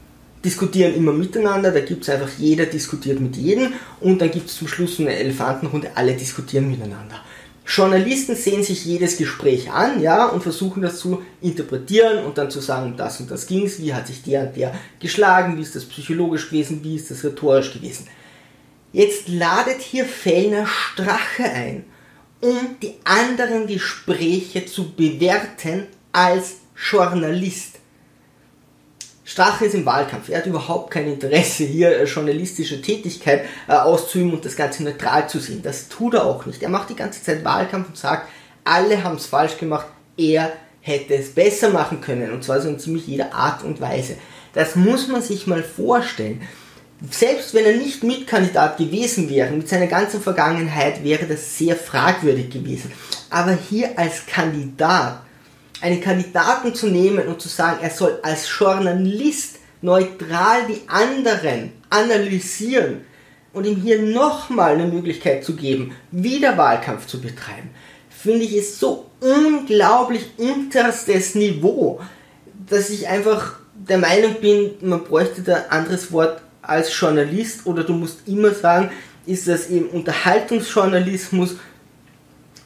diskutieren 0.44 0.94
immer 0.94 1.12
miteinander, 1.12 1.70
da 1.70 1.80
gibt 1.80 2.02
es 2.02 2.09
einfach, 2.09 2.30
jeder 2.38 2.66
diskutiert 2.66 3.20
mit 3.20 3.37
jedem 3.37 3.73
und 4.00 4.20
dann 4.20 4.30
gibt 4.30 4.49
es 4.49 4.56
zum 4.56 4.68
Schluss 4.68 4.99
eine 4.99 5.14
Elefantenrunde, 5.14 5.90
alle 5.94 6.14
diskutieren 6.14 6.70
miteinander. 6.70 7.20
Journalisten 7.66 8.35
sehen 8.35 8.64
sich 8.64 8.85
jedes 8.85 9.16
Gespräch 9.16 9.70
an, 9.70 10.02
ja, 10.02 10.26
und 10.26 10.42
versuchen 10.42 10.82
das 10.82 10.99
zu 10.99 11.23
interpretieren 11.40 12.25
und 12.25 12.37
dann 12.37 12.50
zu 12.50 12.61
sagen, 12.61 12.94
das 12.97 13.20
und 13.20 13.30
das 13.30 13.47
ging's, 13.47 13.78
wie 13.78 13.94
hat 13.94 14.09
sich 14.09 14.23
der 14.23 14.49
und 14.49 14.56
der 14.56 14.75
geschlagen, 14.99 15.56
wie 15.56 15.62
ist 15.62 15.76
das 15.76 15.85
psychologisch 15.85 16.49
gewesen, 16.49 16.80
wie 16.82 16.97
ist 16.97 17.11
das 17.11 17.23
rhetorisch 17.23 17.73
gewesen. 17.73 18.09
Jetzt 18.92 19.28
ladet 19.28 19.80
hier 19.80 20.04
Fellner 20.04 20.66
Strache 20.66 21.44
ein, 21.44 21.85
um 22.40 22.76
die 22.82 22.94
anderen 23.04 23.68
Gespräche 23.68 24.66
zu 24.66 24.92
bewerten 24.92 25.87
als 26.12 26.56
Journalist. 26.90 27.79
Strache 29.30 29.66
ist 29.66 29.76
im 29.76 29.87
Wahlkampf. 29.87 30.28
Er 30.28 30.38
hat 30.38 30.46
überhaupt 30.46 30.90
kein 30.90 31.06
Interesse, 31.06 31.62
hier 31.62 31.96
äh, 31.96 32.04
journalistische 32.04 32.82
Tätigkeit 32.82 33.44
äh, 33.68 33.75
auszuüben 33.75 34.32
und 34.32 34.44
das 34.44 34.56
Ganze 34.56 34.82
neutral 34.82 35.28
zu 35.28 35.38
sehen. 35.38 35.62
Das 35.62 35.88
tut 35.88 36.14
er 36.14 36.25
auch 36.25 36.46
nicht. 36.46 36.60
Er 36.64 36.68
macht 36.68 36.90
die 36.90 36.96
ganze 36.96 37.22
Zeit 37.22 37.44
Wahlkampf 37.44 37.90
und 37.90 37.96
sagt, 37.96 38.28
alle 38.64 39.04
haben 39.04 39.14
es 39.14 39.26
falsch 39.26 39.56
gemacht, 39.56 39.87
er 40.16 40.52
hätte 40.80 41.14
es 41.14 41.32
besser 41.32 41.70
machen 41.70 42.00
können. 42.00 42.32
Und 42.32 42.42
zwar 42.42 42.60
so 42.60 42.68
in 42.68 42.80
ziemlich 42.80 43.06
jeder 43.06 43.32
Art 43.32 43.62
und 43.62 43.80
Weise. 43.80 44.16
Das 44.52 44.75
muss 44.75 45.06
man 45.06 45.22
sich 45.22 45.46
mal 45.46 45.62
vorstellen. 45.62 46.42
Selbst 47.08 47.54
wenn 47.54 47.66
er 47.66 47.76
nicht 47.76 48.02
Mitkandidat 48.02 48.78
gewesen 48.78 49.30
wäre, 49.30 49.52
mit 49.52 49.68
seiner 49.68 49.87
ganzen 49.87 50.20
Vergangenheit, 50.20 51.04
wäre 51.04 51.26
das 51.26 51.56
sehr 51.56 51.76
fragwürdig 51.76 52.50
gewesen. 52.50 52.90
Aber 53.30 53.52
hier 53.52 53.96
als 53.96 54.26
Kandidat 54.26 55.22
einen 55.80 56.00
Kandidaten 56.00 56.75
zu 56.75 56.88
nehmen 56.88 57.26
und 57.26 57.40
zu 57.40 57.49
sagen, 57.49 57.78
er 57.82 57.90
soll 57.90 58.18
als 58.22 58.49
Journalist 58.58 59.58
neutral 59.82 60.66
die 60.68 60.82
anderen 60.88 61.72
analysieren 61.88 63.02
und 63.52 63.66
ihm 63.66 63.76
hier 63.76 64.02
nochmal 64.02 64.75
eine 64.75 64.87
Möglichkeit 64.87 65.44
zu 65.44 65.56
geben, 65.56 65.94
wieder 66.10 66.56
Wahlkampf 66.56 67.06
zu 67.06 67.20
betreiben, 67.20 67.70
finde 68.08 68.44
ich 68.44 68.56
es 68.56 68.78
so 68.78 69.10
unglaublich 69.20 70.30
unterstes 70.37 71.34
Niveau, 71.34 72.00
dass 72.68 72.90
ich 72.90 73.08
einfach 73.08 73.58
der 73.75 73.99
Meinung 73.99 74.34
bin, 74.40 74.72
man 74.82 75.04
bräuchte 75.04 75.42
da 75.42 75.56
ein 75.56 75.70
anderes 75.70 76.12
Wort 76.12 76.42
als 76.62 76.99
Journalist 76.99 77.66
oder 77.66 77.82
du 77.82 77.94
musst 77.94 78.28
immer 78.28 78.52
sagen, 78.52 78.90
ist 79.26 79.49
das 79.49 79.68
eben 79.68 79.88
Unterhaltungsjournalismus 79.88 81.56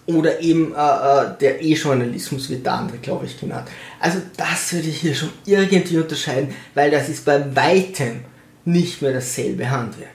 oder 0.06 0.40
eben 0.40 0.74
äh, 0.74 0.78
äh, 0.78 1.38
der 1.40 1.62
E-Journalismus 1.62 2.50
wird 2.50 2.66
der 2.66 2.74
andere, 2.74 2.98
glaube 2.98 3.26
ich, 3.26 3.38
genannt. 3.40 3.68
Also 4.00 4.18
das 4.36 4.72
würde 4.72 4.88
ich 4.88 5.00
hier 5.00 5.14
schon 5.14 5.30
irgendwie 5.46 5.98
unterscheiden, 5.98 6.54
weil 6.74 6.90
das 6.90 7.08
ist 7.08 7.24
bei 7.24 7.54
weitem 7.56 8.20
nicht 8.64 9.00
mehr 9.00 9.12
dasselbe 9.12 9.70
Handwerk. 9.70 10.10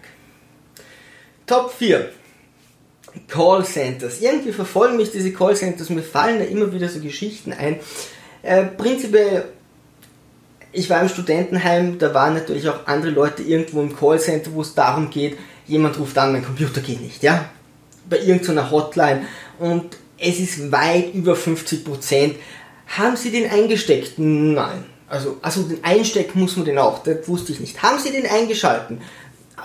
Top 1.47 1.73
4. 1.73 2.11
Callcenters. 3.27 4.21
Irgendwie 4.21 4.51
verfolgen 4.51 4.97
mich 4.97 5.11
diese 5.11 5.33
Callcenters, 5.33 5.89
mir 5.89 6.03
fallen 6.03 6.39
da 6.39 6.45
immer 6.45 6.71
wieder 6.71 6.87
so 6.87 6.99
Geschichten 6.99 7.53
ein. 7.53 7.79
Äh, 8.43 8.65
prinzipiell, 8.65 9.45
ich 10.71 10.89
war 10.89 11.01
im 11.01 11.09
Studentenheim, 11.09 11.97
da 11.97 12.13
waren 12.13 12.35
natürlich 12.35 12.69
auch 12.69 12.85
andere 12.85 13.11
Leute 13.11 13.41
irgendwo 13.41 13.81
im 13.81 13.95
Callcenter, 13.95 14.53
wo 14.53 14.61
es 14.61 14.75
darum 14.75 15.09
geht, 15.09 15.37
jemand 15.65 15.97
ruft 15.99 16.17
an, 16.17 16.31
mein 16.31 16.45
Computer 16.45 16.81
geht 16.81 17.01
nicht, 17.01 17.23
ja? 17.23 17.49
Bei 18.07 18.19
irgendeiner 18.19 18.69
Hotline 18.69 19.25
und 19.59 19.97
es 20.17 20.39
ist 20.39 20.71
weit 20.71 21.13
über 21.13 21.35
50 21.35 21.85
Prozent. 21.85 22.35
Haben 22.87 23.15
Sie 23.15 23.31
den 23.31 23.49
eingesteckt? 23.49 24.13
Nein. 24.17 24.83
Also, 25.07 25.37
also 25.41 25.63
den 25.63 25.83
einstecken 25.83 26.39
muss 26.39 26.55
man 26.55 26.65
den 26.65 26.77
auch, 26.77 27.03
das 27.03 27.27
wusste 27.27 27.51
ich 27.51 27.59
nicht. 27.59 27.81
Haben 27.81 27.99
Sie 27.99 28.11
den 28.11 28.27
eingeschalten? 28.27 29.01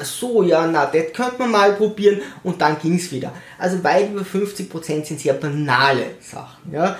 So, 0.02 0.42
ja, 0.42 0.66
na, 0.66 0.86
das 0.86 1.12
könnte 1.12 1.36
man 1.38 1.50
mal 1.50 1.72
probieren 1.74 2.20
und 2.42 2.60
dann 2.60 2.78
ging 2.80 2.96
es 2.96 3.12
wieder. 3.12 3.32
Also 3.58 3.82
weit 3.84 4.10
über 4.10 4.22
50% 4.22 5.04
sind 5.04 5.20
sehr 5.20 5.34
banale 5.34 6.06
Sachen. 6.20 6.72
Ja. 6.72 6.98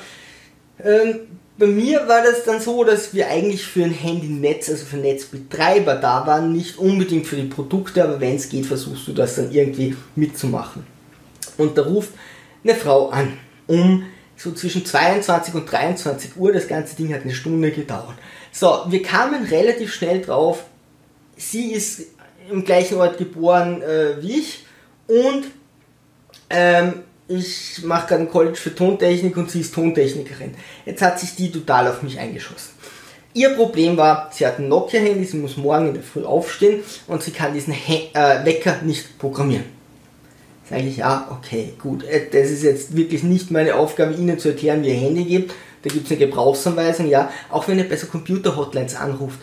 Ähm, 0.83 1.21
bei 1.57 1.67
mir 1.67 2.07
war 2.09 2.23
das 2.23 2.45
dann 2.45 2.61
so, 2.61 2.85
dass 2.85 3.15
wir 3.15 3.29
eigentlich 3.29 3.65
für 3.65 3.85
ein 3.85 3.93
Handynetz, 3.93 4.69
also 4.69 4.85
für 4.85 4.97
Netzbetreiber 4.97 5.95
da 5.97 6.27
waren, 6.27 6.53
nicht 6.53 6.79
unbedingt 6.79 7.27
für 7.27 7.37
die 7.37 7.45
Produkte, 7.45 8.03
aber 8.03 8.21
wenn 8.21 8.37
es 8.37 8.49
geht, 8.49 8.67
versuchst 8.67 9.09
du 9.09 9.13
das 9.13 9.37
dann 9.37 9.53
irgendwie 9.53 9.97
mitzumachen. 10.17 10.85
Und 11.57 11.79
da 11.79 11.83
ruft 11.83 12.11
eine 12.65 12.75
Frau 12.75 13.11
an, 13.11 13.39
um 13.67 14.05
so 14.37 14.53
zwischen 14.53 14.85
22 14.85 15.55
und 15.55 15.71
23 15.71 16.37
Uhr. 16.37 16.53
Das 16.53 16.67
ganze 16.67 16.97
Ding 16.97 17.13
hat 17.15 17.23
eine 17.23 17.35
Stunde 17.35 17.71
gedauert. 17.71 18.17
So, 18.51 18.85
wir 18.89 19.03
kamen 19.03 19.45
relativ 19.45 19.95
schnell 19.95 20.23
drauf. 20.23 20.65
Sie 21.37 21.73
ist 21.73 22.03
im 22.51 22.65
gleichen 22.65 22.99
Ort 22.99 23.19
geboren 23.19 23.83
äh, 23.83 24.23
wie 24.23 24.39
ich 24.39 24.65
und 25.07 25.47
ähm, 26.51 27.03
ich 27.27 27.83
mache 27.83 28.09
gerade 28.09 28.23
ein 28.23 28.31
College 28.31 28.57
für 28.57 28.75
Tontechnik 28.75 29.37
und 29.37 29.51
sie 29.51 29.61
ist 29.61 29.75
Tontechnikerin. 29.75 30.55
Jetzt 30.85 31.01
hat 31.01 31.19
sich 31.19 31.35
die 31.35 31.51
total 31.51 31.89
auf 31.89 32.03
mich 32.03 32.19
eingeschossen. 32.19 32.75
Ihr 33.33 33.51
Problem 33.51 33.97
war, 33.97 34.31
sie 34.33 34.47
hat 34.47 34.59
ein 34.59 34.69
Nokia-Handy, 34.69 35.25
sie 35.25 35.39
muss 35.39 35.57
morgen 35.57 35.89
in 35.89 35.95
der 35.95 36.03
Früh 36.03 36.25
aufstehen 36.25 36.85
und 37.09 37.23
sie 37.23 37.33
kann 37.33 37.55
diesen 37.55 37.73
He 37.73 38.11
äh, 38.13 38.45
Wecker 38.45 38.83
nicht 38.83 39.19
programmieren 39.19 39.65
sage 40.69 40.83
ich, 40.83 40.99
ja, 40.99 41.29
okay, 41.31 41.73
gut, 41.79 42.05
äh, 42.05 42.27
das 42.31 42.51
ist 42.51 42.63
jetzt 42.63 42.95
wirklich 42.97 43.23
nicht 43.23 43.51
meine 43.51 43.75
Aufgabe, 43.75 44.15
Ihnen 44.15 44.39
zu 44.39 44.49
erklären, 44.49 44.83
wie 44.83 44.89
ihr 44.89 44.95
Handy 44.95 45.25
gibt. 45.25 45.53
Da 45.83 45.91
gibt 45.91 46.07
es 46.07 46.13
eine 46.13 46.21
Gebrauchsanweisung, 46.21 47.09
ja, 47.09 47.31
auch 47.51 47.69
wenn 47.69 47.79
ihr 47.79 47.89
bei 47.89 47.97
so 47.97 48.07
Computer-Hotlines 48.07 48.97
anruft. 48.97 49.39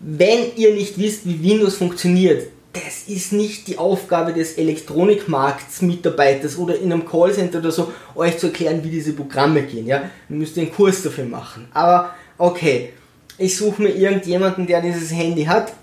Wenn 0.00 0.56
ihr 0.56 0.74
nicht 0.74 0.98
wisst, 0.98 1.26
wie 1.26 1.42
Windows 1.42 1.76
funktioniert, 1.76 2.48
das 2.72 3.02
ist 3.06 3.34
nicht 3.34 3.68
die 3.68 3.76
Aufgabe 3.76 4.32
des 4.32 4.56
Elektronikmarkts-Mitarbeiters 4.56 6.56
oder 6.56 6.78
in 6.78 6.90
einem 6.90 7.06
Callcenter 7.06 7.58
oder 7.58 7.70
so, 7.70 7.92
euch 8.14 8.38
zu 8.38 8.46
erklären, 8.46 8.82
wie 8.82 8.88
diese 8.88 9.12
Programme 9.12 9.62
gehen. 9.62 9.86
Ja? 9.86 10.10
Ihr 10.30 10.36
müsst 10.36 10.56
einen 10.56 10.72
Kurs 10.72 11.02
dafür 11.02 11.26
machen. 11.26 11.68
Aber 11.74 12.14
okay, 12.38 12.94
ich 13.36 13.54
suche 13.56 13.82
mir 13.82 13.90
irgendjemanden, 13.90 14.66
der 14.66 14.80
dieses 14.80 15.12
Handy 15.12 15.44
hat 15.44 15.74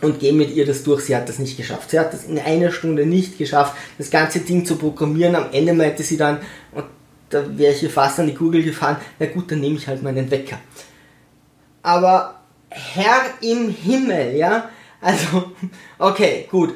und 0.00 0.20
gehe 0.20 0.32
mit 0.32 0.54
ihr 0.54 0.66
das 0.66 0.82
durch. 0.82 1.04
Sie 1.04 1.16
hat 1.16 1.28
das 1.28 1.38
nicht 1.38 1.56
geschafft. 1.56 1.90
Sie 1.90 1.98
hat 1.98 2.12
das 2.12 2.24
in 2.24 2.38
einer 2.38 2.70
Stunde 2.70 3.06
nicht 3.06 3.38
geschafft, 3.38 3.76
das 3.98 4.10
ganze 4.10 4.40
Ding 4.40 4.64
zu 4.64 4.76
programmieren. 4.76 5.34
Am 5.34 5.46
Ende 5.52 5.72
meinte 5.72 6.02
sie 6.02 6.16
dann, 6.16 6.38
und 6.72 6.84
da 7.30 7.44
wäre 7.58 7.72
ich 7.72 7.80
hier 7.80 7.90
fast 7.90 8.18
an 8.20 8.26
die 8.26 8.34
Kugel 8.34 8.62
gefahren, 8.62 8.96
na 9.18 9.26
gut, 9.26 9.50
dann 9.50 9.60
nehme 9.60 9.76
ich 9.76 9.86
halt 9.86 10.02
meinen 10.02 10.30
Wecker. 10.30 10.58
Aber 11.82 12.40
Herr 12.70 13.22
im 13.40 13.70
Himmel, 13.70 14.36
ja, 14.36 14.70
also, 15.00 15.52
okay, 15.98 16.46
gut. 16.50 16.74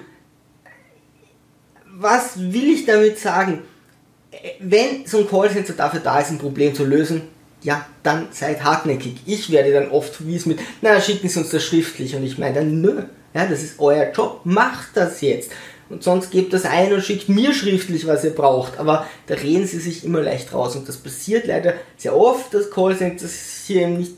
Was 1.94 2.38
will 2.38 2.70
ich 2.74 2.86
damit 2.86 3.18
sagen? 3.18 3.62
Wenn 4.58 5.06
so 5.06 5.18
ein 5.18 5.28
Callcenter 5.28 5.74
dafür 5.74 6.00
da 6.00 6.18
ist, 6.18 6.30
ein 6.30 6.38
Problem 6.38 6.74
zu 6.74 6.84
lösen, 6.84 7.22
ja, 7.62 7.86
dann 8.02 8.28
seid 8.32 8.64
hartnäckig. 8.64 9.16
Ich 9.26 9.50
werde 9.50 9.72
dann 9.72 9.90
oft 9.90 10.14
verwiesen 10.14 10.50
mit, 10.50 10.60
na, 10.80 11.00
schicken 11.00 11.28
Sie 11.28 11.38
uns 11.38 11.50
das 11.50 11.64
schriftlich. 11.64 12.14
Und 12.16 12.24
ich 12.24 12.38
meine 12.38 12.56
dann, 12.56 12.80
nö, 12.80 13.02
ja, 13.34 13.46
das 13.46 13.62
ist 13.62 13.78
euer 13.78 14.10
Job, 14.12 14.40
macht 14.44 14.90
das 14.94 15.20
jetzt. 15.20 15.50
Und 15.88 16.02
sonst 16.02 16.30
gebt 16.30 16.52
das 16.52 16.64
ein 16.64 16.92
und 16.92 17.04
schickt 17.04 17.28
mir 17.28 17.52
schriftlich, 17.52 18.06
was 18.06 18.24
ihr 18.24 18.34
braucht. 18.34 18.78
Aber 18.78 19.06
da 19.26 19.34
reden 19.34 19.66
sie 19.66 19.78
sich 19.78 20.04
immer 20.04 20.22
leicht 20.22 20.52
raus. 20.54 20.74
Und 20.74 20.88
das 20.88 20.96
passiert 20.96 21.46
leider 21.46 21.74
sehr 21.96 22.16
oft, 22.16 22.52
dass 22.54 22.70
Callcenters 22.70 23.64
hier 23.66 23.82
eben 23.82 23.98
nicht 23.98 24.12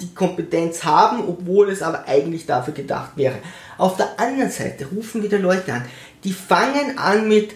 die 0.00 0.14
Kompetenz 0.14 0.84
haben, 0.84 1.26
obwohl 1.28 1.70
es 1.70 1.82
aber 1.82 2.06
eigentlich 2.06 2.46
dafür 2.46 2.74
gedacht 2.74 3.12
wäre. 3.16 3.36
Auf 3.78 3.96
der 3.96 4.18
anderen 4.18 4.50
Seite 4.50 4.86
rufen 4.86 5.22
wieder 5.22 5.38
Leute 5.38 5.72
an, 5.72 5.84
die 6.24 6.32
fangen 6.32 6.98
an 6.98 7.28
mit, 7.28 7.54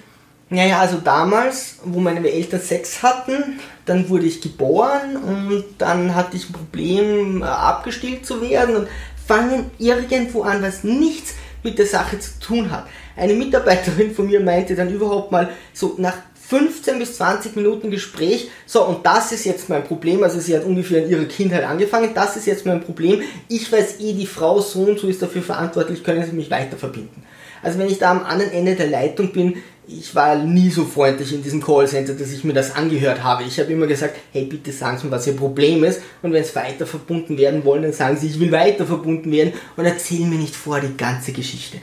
naja, 0.49 0.81
also 0.81 0.99
damals, 0.99 1.79
wo 1.85 2.01
meine 2.01 2.29
Eltern 2.29 2.61
Sex 2.61 3.03
hatten, 3.03 3.61
dann 3.85 4.09
wurde 4.09 4.27
ich 4.27 4.41
geboren 4.41 5.17
und 5.17 5.65
dann 5.79 6.15
hatte 6.15 6.37
ich 6.37 6.49
ein 6.49 6.53
Problem, 6.53 7.43
äh, 7.43 7.47
abgestillt 7.47 8.25
zu 8.25 8.41
werden 8.41 8.77
und 8.77 8.89
fangen 9.27 9.71
irgendwo 9.79 10.43
an, 10.43 10.63
was 10.63 10.85
nichts 10.85 11.35
mit 11.63 11.79
der 11.79 11.87
Sache 11.87 12.19
zu 12.19 12.39
tun 12.41 12.71
hat. 12.71 12.87
Eine 13.17 13.35
Mitarbeiterin 13.35 14.15
von 14.15 14.27
mir 14.27 14.41
meinte 14.41 14.75
dann 14.75 14.93
überhaupt 14.93 15.31
mal 15.33 15.51
so 15.73 15.95
nach 15.99 16.17
15 16.49 16.99
bis 16.99 17.17
20 17.17 17.57
Minuten 17.57 17.91
Gespräch. 17.91 18.51
So, 18.67 18.85
und 18.85 19.07
das 19.07 19.33
ist 19.33 19.47
jetzt 19.47 19.69
mein 19.69 19.85
Problem. 19.85 20.23
Also 20.23 20.39
sie 20.39 20.55
hat 20.55 20.65
ungefähr 20.65 21.05
in 21.05 21.11
ihrer 21.11 21.25
Kindheit 21.25 21.65
angefangen. 21.65 22.11
Das 22.15 22.37
ist 22.37 22.47
jetzt 22.47 22.67
mein 22.67 22.83
Problem. 22.83 23.23
Ich 23.49 23.73
weiß 23.73 24.01
eh, 24.01 24.13
die 24.13 24.27
Frau 24.27 24.61
so 24.61 24.81
und 24.81 24.99
so 24.99 25.07
ist 25.09 25.23
dafür 25.23 25.43
verantwortlich, 25.43 26.05
können 26.05 26.25
sie 26.25 26.33
mich 26.33 26.51
weiter 26.51 26.77
verbinden. 26.77 27.23
Also 27.63 27.79
wenn 27.79 27.87
ich 27.87 27.99
da 27.99 28.11
am 28.11 28.25
anderen 28.25 28.53
Ende 28.53 28.75
der 28.75 28.89
Leitung 28.89 29.33
bin, 29.33 29.63
ich 29.87 30.15
war 30.15 30.37
nie 30.37 30.71
so 30.71 30.85
freundlich 30.85 31.33
in 31.33 31.43
diesem 31.43 31.63
Callcenter, 31.63 32.15
dass 32.15 32.33
ich 32.33 32.45
mir 32.45 32.53
das 32.53 32.75
angehört 32.75 33.23
habe. 33.25 33.43
Ich 33.43 33.59
habe 33.59 33.73
immer 33.73 33.87
gesagt, 33.87 34.17
hey, 34.33 34.45
bitte 34.45 34.71
sagen 34.73 34.99
Sie 34.99 35.07
mir, 35.07 35.13
was 35.13 35.27
Ihr 35.27 35.37
Problem 35.37 35.83
ist. 35.83 36.01
Und 36.23 36.33
wenn 36.33 36.43
es 36.43 36.55
weiter 36.55 36.87
verbunden 36.87 37.37
werden 37.37 37.65
wollen, 37.65 37.83
dann 37.83 37.93
sagen 37.93 38.17
Sie, 38.17 38.29
ich 38.29 38.39
will 38.39 38.53
weiter 38.53 38.87
verbunden 38.87 39.31
werden 39.33 39.55
und 39.77 39.85
erzählen 39.85 40.31
mir 40.31 40.39
nicht 40.39 40.55
vor 40.55 40.81
die 40.81 40.97
ganze 40.97 41.33
Geschichte. 41.33 41.79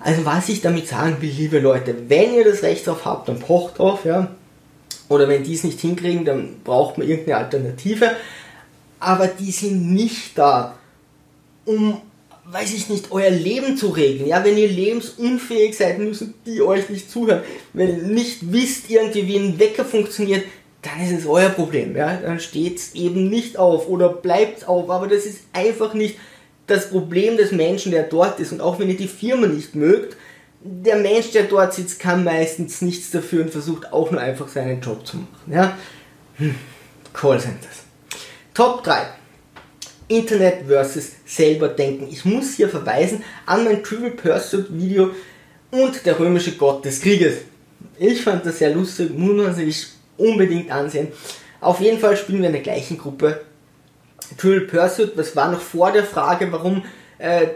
Also 0.00 0.24
was 0.24 0.48
ich 0.50 0.60
damit 0.60 0.86
sagen 0.88 1.16
will, 1.20 1.30
liebe 1.30 1.58
Leute, 1.58 1.94
wenn 2.08 2.34
ihr 2.34 2.44
das 2.44 2.62
Recht 2.62 2.86
drauf 2.86 3.04
habt, 3.04 3.28
dann 3.28 3.40
pocht 3.40 3.78
drauf, 3.78 4.04
ja. 4.04 4.28
Oder 5.08 5.26
wenn 5.28 5.42
die 5.42 5.54
es 5.54 5.64
nicht 5.64 5.80
hinkriegen, 5.80 6.24
dann 6.24 6.60
braucht 6.64 6.98
man 6.98 7.08
irgendeine 7.08 7.38
Alternative. 7.38 8.10
Aber 9.00 9.26
die 9.26 9.50
sind 9.50 9.92
nicht 9.92 10.36
da, 10.36 10.76
um, 11.64 12.00
weiß 12.50 12.74
ich 12.74 12.88
nicht, 12.88 13.10
euer 13.10 13.30
Leben 13.30 13.76
zu 13.76 13.88
regeln. 13.88 14.28
Ja, 14.28 14.44
wenn 14.44 14.56
ihr 14.56 14.68
lebensunfähig 14.68 15.76
seid, 15.76 15.98
müssen 15.98 16.34
die 16.46 16.62
euch 16.62 16.88
nicht 16.88 17.10
zuhören. 17.10 17.42
Wenn 17.72 17.88
ihr 17.88 18.02
nicht 18.04 18.52
wisst 18.52 18.90
irgendwie, 18.90 19.26
wie 19.26 19.36
ein 19.36 19.58
Wecker 19.58 19.84
funktioniert, 19.84 20.44
dann 20.82 21.04
ist 21.04 21.20
es 21.20 21.26
euer 21.26 21.48
Problem. 21.48 21.96
Ja, 21.96 22.16
dann 22.16 22.38
steht's 22.38 22.94
eben 22.94 23.28
nicht 23.28 23.58
auf 23.58 23.88
oder 23.88 24.08
bleibt 24.08 24.68
auf. 24.68 24.90
Aber 24.90 25.08
das 25.08 25.26
ist 25.26 25.40
einfach 25.52 25.94
nicht 25.94 26.16
das 26.66 26.90
Problem 26.90 27.36
des 27.36 27.52
Menschen, 27.52 27.92
der 27.92 28.04
dort 28.04 28.38
ist. 28.38 28.52
Und 28.52 28.60
auch 28.60 28.78
wenn 28.78 28.88
ihr 28.88 28.96
die 28.96 29.08
Firma 29.08 29.46
nicht 29.46 29.74
mögt, 29.74 30.16
der 30.60 30.96
Mensch, 30.96 31.30
der 31.30 31.44
dort 31.44 31.74
sitzt, 31.74 32.00
kann 32.00 32.24
meistens 32.24 32.82
nichts 32.82 33.10
dafür 33.10 33.44
und 33.44 33.50
versucht 33.50 33.92
auch 33.92 34.10
nur 34.10 34.20
einfach 34.20 34.48
seinen 34.48 34.80
Job 34.80 35.06
zu 35.06 35.18
machen. 35.18 35.52
Ja? 35.52 35.76
Hm. 36.36 36.54
Callcenters. 37.12 37.84
Top 38.52 38.82
3. 38.84 39.15
Internet 40.08 40.66
versus 40.66 41.12
selber 41.24 41.68
denken. 41.68 42.08
Ich 42.10 42.24
muss 42.24 42.54
hier 42.54 42.68
verweisen 42.68 43.22
an 43.44 43.64
mein 43.64 43.82
Trivial 43.82 44.12
Pursuit 44.12 44.66
Video 44.70 45.10
und 45.70 46.06
der 46.06 46.18
römische 46.18 46.52
Gott 46.52 46.84
des 46.84 47.00
Krieges. 47.00 47.38
Ich 47.98 48.22
fand 48.22 48.46
das 48.46 48.58
sehr 48.58 48.74
lustig, 48.74 49.10
muss 49.16 49.36
man 49.36 49.54
sich 49.54 49.88
unbedingt 50.16 50.70
ansehen. 50.70 51.08
Auf 51.60 51.80
jeden 51.80 51.98
Fall 51.98 52.16
spielen 52.16 52.40
wir 52.40 52.46
in 52.46 52.52
der 52.52 52.62
gleichen 52.62 52.98
Gruppe 52.98 53.40
Trivial 54.38 54.62
Pursuit, 54.62 55.12
das 55.16 55.34
war 55.36 55.50
noch 55.50 55.60
vor 55.60 55.92
der 55.92 56.04
Frage, 56.04 56.50
warum 56.50 56.84
äh, 57.18 57.48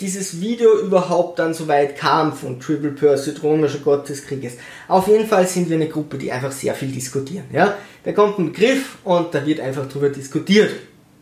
dieses 0.00 0.40
Video 0.40 0.78
überhaupt 0.80 1.38
dann 1.38 1.54
so 1.54 1.68
weit 1.68 1.96
kam 1.96 2.32
von 2.32 2.58
Trivial 2.58 2.92
Pursuit, 2.92 3.42
römischer 3.42 3.78
Gott 3.78 4.08
des 4.08 4.26
Krieges. 4.26 4.54
Auf 4.88 5.06
jeden 5.06 5.26
Fall 5.26 5.46
sind 5.46 5.68
wir 5.68 5.76
eine 5.76 5.88
Gruppe, 5.88 6.18
die 6.18 6.32
einfach 6.32 6.52
sehr 6.52 6.74
viel 6.74 6.90
diskutieren. 6.90 7.44
Ja? 7.52 7.76
Da 8.04 8.12
kommt 8.12 8.38
ein 8.38 8.52
Begriff 8.52 8.98
und 9.04 9.34
da 9.34 9.44
wird 9.46 9.60
einfach 9.60 9.88
drüber 9.88 10.08
diskutiert. 10.08 10.70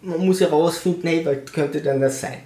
Man 0.03 0.25
muss 0.25 0.41
herausfinden, 0.41 1.07
hey, 1.07 1.27
was 1.27 1.53
könnte 1.53 1.81
denn 1.81 2.01
das 2.01 2.21
sein? 2.21 2.39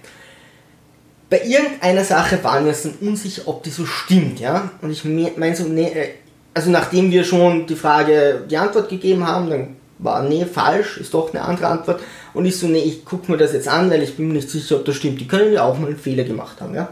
Bei 1.29 1.43
irgendeiner 1.43 2.03
Sache 2.03 2.43
waren 2.43 2.65
wir 2.65 2.69
uns 2.69 2.83
dann 2.83 2.95
unsicher, 3.01 3.43
ob 3.45 3.63
die 3.63 3.69
so 3.69 3.85
stimmt, 3.85 4.39
ja. 4.39 4.71
Und 4.81 4.91
ich 4.91 5.03
meine 5.05 5.55
so, 5.55 5.63
nee, 5.63 5.87
äh, 5.87 6.09
also 6.53 6.69
nachdem 6.69 7.11
wir 7.11 7.23
schon 7.23 7.65
die 7.65 7.75
Frage, 7.75 8.43
die 8.49 8.57
Antwort 8.57 8.89
gegeben 8.89 9.25
haben, 9.25 9.49
dann 9.49 9.75
war, 9.97 10.23
nee, 10.23 10.45
falsch, 10.45 10.97
ist 10.97 11.13
doch 11.13 11.33
eine 11.33 11.43
andere 11.43 11.67
Antwort. 11.67 12.01
Und 12.33 12.45
ich 12.45 12.57
so, 12.57 12.67
nee, 12.67 12.79
ich 12.79 13.05
gucke 13.05 13.31
mir 13.31 13.37
das 13.37 13.53
jetzt 13.53 13.67
an, 13.67 13.89
weil 13.89 14.03
ich 14.03 14.15
bin 14.15 14.27
mir 14.27 14.35
nicht 14.35 14.49
sicher, 14.49 14.77
ob 14.77 14.85
das 14.85 14.95
stimmt. 14.95 15.19
Die 15.19 15.27
können 15.27 15.53
ja 15.53 15.63
auch 15.63 15.77
mal 15.79 15.87
einen 15.87 15.97
Fehler 15.97 16.23
gemacht 16.23 16.61
haben, 16.61 16.75
ja. 16.75 16.89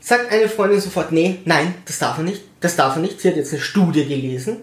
Sagt 0.00 0.32
eine 0.32 0.48
Freundin 0.48 0.80
sofort, 0.80 1.12
nee, 1.12 1.38
nein, 1.44 1.74
das 1.84 1.98
darf 1.98 2.18
er 2.18 2.24
nicht, 2.24 2.42
das 2.60 2.74
darf 2.76 2.96
er 2.96 3.02
nicht. 3.02 3.20
Sie 3.20 3.28
hat 3.28 3.36
jetzt 3.36 3.52
eine 3.52 3.62
Studie 3.62 4.04
gelesen. 4.04 4.56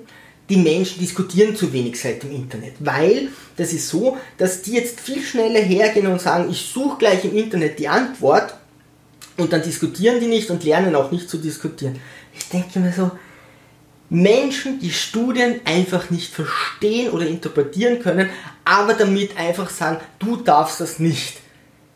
Die 0.49 0.57
Menschen 0.57 0.99
diskutieren 0.99 1.55
zu 1.55 1.71
wenig 1.71 1.99
seit 2.01 2.23
dem 2.23 2.31
Internet, 2.31 2.73
weil 2.79 3.29
das 3.55 3.71
ist 3.71 3.87
so, 3.87 4.17
dass 4.37 4.63
die 4.63 4.73
jetzt 4.73 4.99
viel 4.99 5.21
schneller 5.21 5.59
hergehen 5.59 6.07
und 6.07 6.19
sagen, 6.19 6.49
ich 6.49 6.71
suche 6.73 6.97
gleich 6.97 7.23
im 7.23 7.37
Internet 7.37 7.77
die 7.77 7.87
Antwort 7.87 8.55
und 9.37 9.53
dann 9.53 9.61
diskutieren 9.61 10.19
die 10.19 10.27
nicht 10.27 10.49
und 10.49 10.63
lernen 10.63 10.95
auch 10.95 11.11
nicht 11.11 11.29
zu 11.29 11.37
diskutieren. 11.37 11.99
Ich 12.33 12.49
denke 12.49 12.79
mir 12.79 12.91
so, 12.91 13.11
Menschen, 14.09 14.79
die 14.79 14.91
Studien 14.91 15.61
einfach 15.65 16.09
nicht 16.09 16.33
verstehen 16.33 17.11
oder 17.11 17.27
interpretieren 17.27 17.99
können, 17.99 18.29
aber 18.65 18.95
damit 18.95 19.37
einfach 19.37 19.69
sagen, 19.69 19.99
du 20.17 20.37
darfst 20.37 20.81
das 20.81 20.97
nicht. 20.99 21.37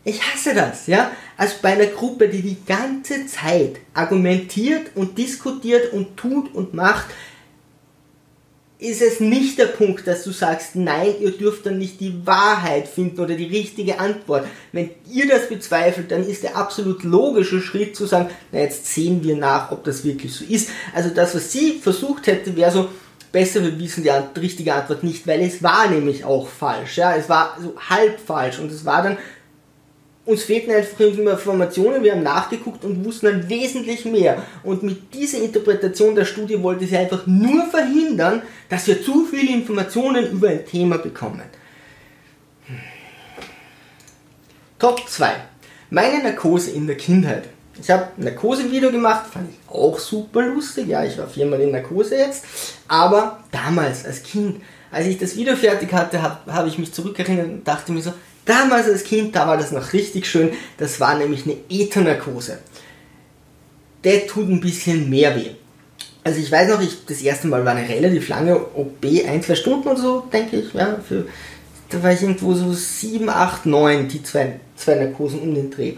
Ich 0.04 0.22
hasse 0.22 0.54
das, 0.54 0.88
ja. 0.88 1.12
Als 1.38 1.56
bei 1.56 1.74
einer 1.74 1.88
Gruppe, 1.88 2.28
die 2.28 2.42
die 2.42 2.58
ganze 2.66 3.26
Zeit 3.26 3.78
argumentiert 3.94 4.92
und 4.96 5.18
diskutiert 5.18 5.94
und 5.94 6.18
tut 6.18 6.54
und 6.54 6.74
macht, 6.74 7.06
ist 8.84 9.02
es 9.02 9.20
nicht 9.20 9.58
der 9.58 9.68
Punkt, 9.68 10.06
dass 10.08 10.24
du 10.24 10.32
sagst, 10.32 10.76
nein, 10.76 11.16
ihr 11.22 11.32
dürft 11.32 11.66
dann 11.66 11.78
nicht 11.78 12.02
die 12.02 12.26
Wahrheit 12.26 12.88
finden 12.88 13.22
oder 13.22 13.36
die 13.36 13.46
richtige 13.46 14.00
Antwort. 14.00 14.46
Wenn 14.74 14.90
ihr 15.10 15.28
das 15.28 15.48
bezweifelt, 15.48 16.12
dann 16.12 16.28
ist 16.28 16.44
der 16.44 16.58
absolut 16.58 17.04
logische 17.04 17.62
Schritt 17.62 17.96
zu 17.96 18.06
sagen, 18.06 18.30
na 18.52 18.60
jetzt 18.60 18.86
sehen 18.86 19.24
wir 19.24 19.38
nach, 19.38 19.72
ob 19.72 19.86
das 19.86 20.04
wirklich 20.04 20.34
so 20.36 20.44
ist. 20.44 20.70
Also 20.94 21.10
das, 21.10 21.34
was 21.34 21.52
sie 21.52 21.80
versucht 21.82 22.28
hätte, 22.28 22.56
wäre 22.56 22.72
so, 22.72 22.90
besser, 23.34 23.64
wir 23.64 23.78
wissen 23.80 24.04
die 24.04 24.40
richtige 24.40 24.74
Antwort 24.74 25.04
nicht, 25.04 25.26
weil 25.28 25.42
es 25.42 25.64
war 25.64 25.90
nämlich 25.90 26.24
auch 26.24 26.48
falsch. 26.48 26.98
Ja, 26.98 27.16
es 27.16 27.28
war 27.28 27.58
so 27.60 27.74
halb 27.90 28.20
falsch 28.20 28.60
und 28.60 28.72
es 28.72 28.86
war 28.86 29.02
dann 29.02 29.18
uns 30.26 30.44
fehlten 30.44 30.72
einfach 30.72 31.00
Informationen, 31.00 32.04
wir 32.04 32.14
haben 32.14 32.24
nachgeguckt 32.24 32.86
und 32.86 33.04
wussten 33.04 33.26
dann 33.26 33.50
wesentlich 33.50 34.06
mehr. 34.06 34.42
Und 34.64 34.84
mit 34.84 35.14
dieser 35.14 35.40
Interpretation 35.40 36.16
der 36.16 36.26
Studie 36.26 36.62
wollte 36.62 36.86
sie 36.86 36.96
einfach 36.96 37.28
nur 37.28 37.66
verhindern, 37.66 38.42
dass 38.70 38.88
wir 38.88 39.04
zu 39.04 39.26
viele 39.26 39.54
Informationen 39.54 40.32
über 40.32 40.50
ein 40.50 40.66
Thema 40.66 40.98
bekommen. 40.98 41.44
Top 44.80 45.08
2. 45.08 45.34
Meine 45.90 46.24
Narkose 46.24 46.72
in 46.72 46.88
der 46.88 46.98
Kindheit. 46.98 47.44
Ich 47.80 47.90
habe 47.90 48.08
ein 48.18 48.24
Narkose-Video 48.24 48.92
gemacht, 48.92 49.26
fand 49.32 49.50
ich 49.50 49.74
auch 49.74 49.98
super 49.98 50.42
lustig. 50.44 50.88
Ja, 50.88 51.04
ich 51.04 51.18
war 51.18 51.28
viermal 51.28 51.60
in 51.62 51.72
Narkose 51.72 52.16
jetzt. 52.18 52.46
Aber 52.88 53.44
damals, 53.52 54.06
als 54.06 54.24
Kind, 54.24 54.62
als 54.92 55.08
ich 55.08 55.18
das 55.18 55.36
Video 55.36 55.56
fertig 55.56 55.92
hatte, 55.92 56.22
habe 56.22 56.54
hab 56.54 56.68
ich 56.68 56.78
mich 56.78 56.94
zurückerinnert 56.94 57.48
und 57.48 57.68
dachte 57.68 57.92
mir 57.92 58.02
so, 58.02 58.14
Damals 58.46 58.88
als 58.88 59.04
Kind, 59.04 59.36
da 59.36 59.48
war 59.48 59.58
das 59.58 59.72
noch 59.72 59.94
richtig 59.94 60.28
schön. 60.28 60.52
Das 60.78 61.00
war 61.00 61.18
nämlich 61.18 61.46
eine 61.46 61.56
Ethernarkose. 61.70 62.60
Der 64.04 64.28
tut 64.28 64.50
ein 64.50 64.60
bisschen 64.60 65.10
mehr 65.10 65.36
weh. 65.36 65.52
Also 66.26 66.40
ich 66.40 66.52
weiß 66.52 66.70
noch, 66.70 66.82
ich, 66.82 67.06
das 67.06 67.22
erste 67.22 67.48
Mal 67.48 67.66
war 67.66 67.76
eine 67.76 67.88
relativ 67.88 68.30
lange 68.30 68.58
OP, 68.58 69.06
ein, 69.28 69.42
zwei 69.44 69.56
Stunden 69.56 69.88
und 69.90 69.98
so, 69.98 70.22
denke 70.32 70.58
ich. 70.58 70.74
Ja, 70.74 71.00
für, 71.08 71.26
da 71.90 72.02
war 72.02 72.12
ich 72.12 72.22
irgendwo 72.22 72.54
so 72.54 72.72
7, 72.72 73.30
8, 73.30 73.66
9, 73.66 74.08
die 74.08 74.24
zwei, 74.24 74.60
zwei 74.76 74.96
Narkosen 74.96 75.40
um 75.40 75.54
den 75.54 75.70
Dreh. 75.70 75.94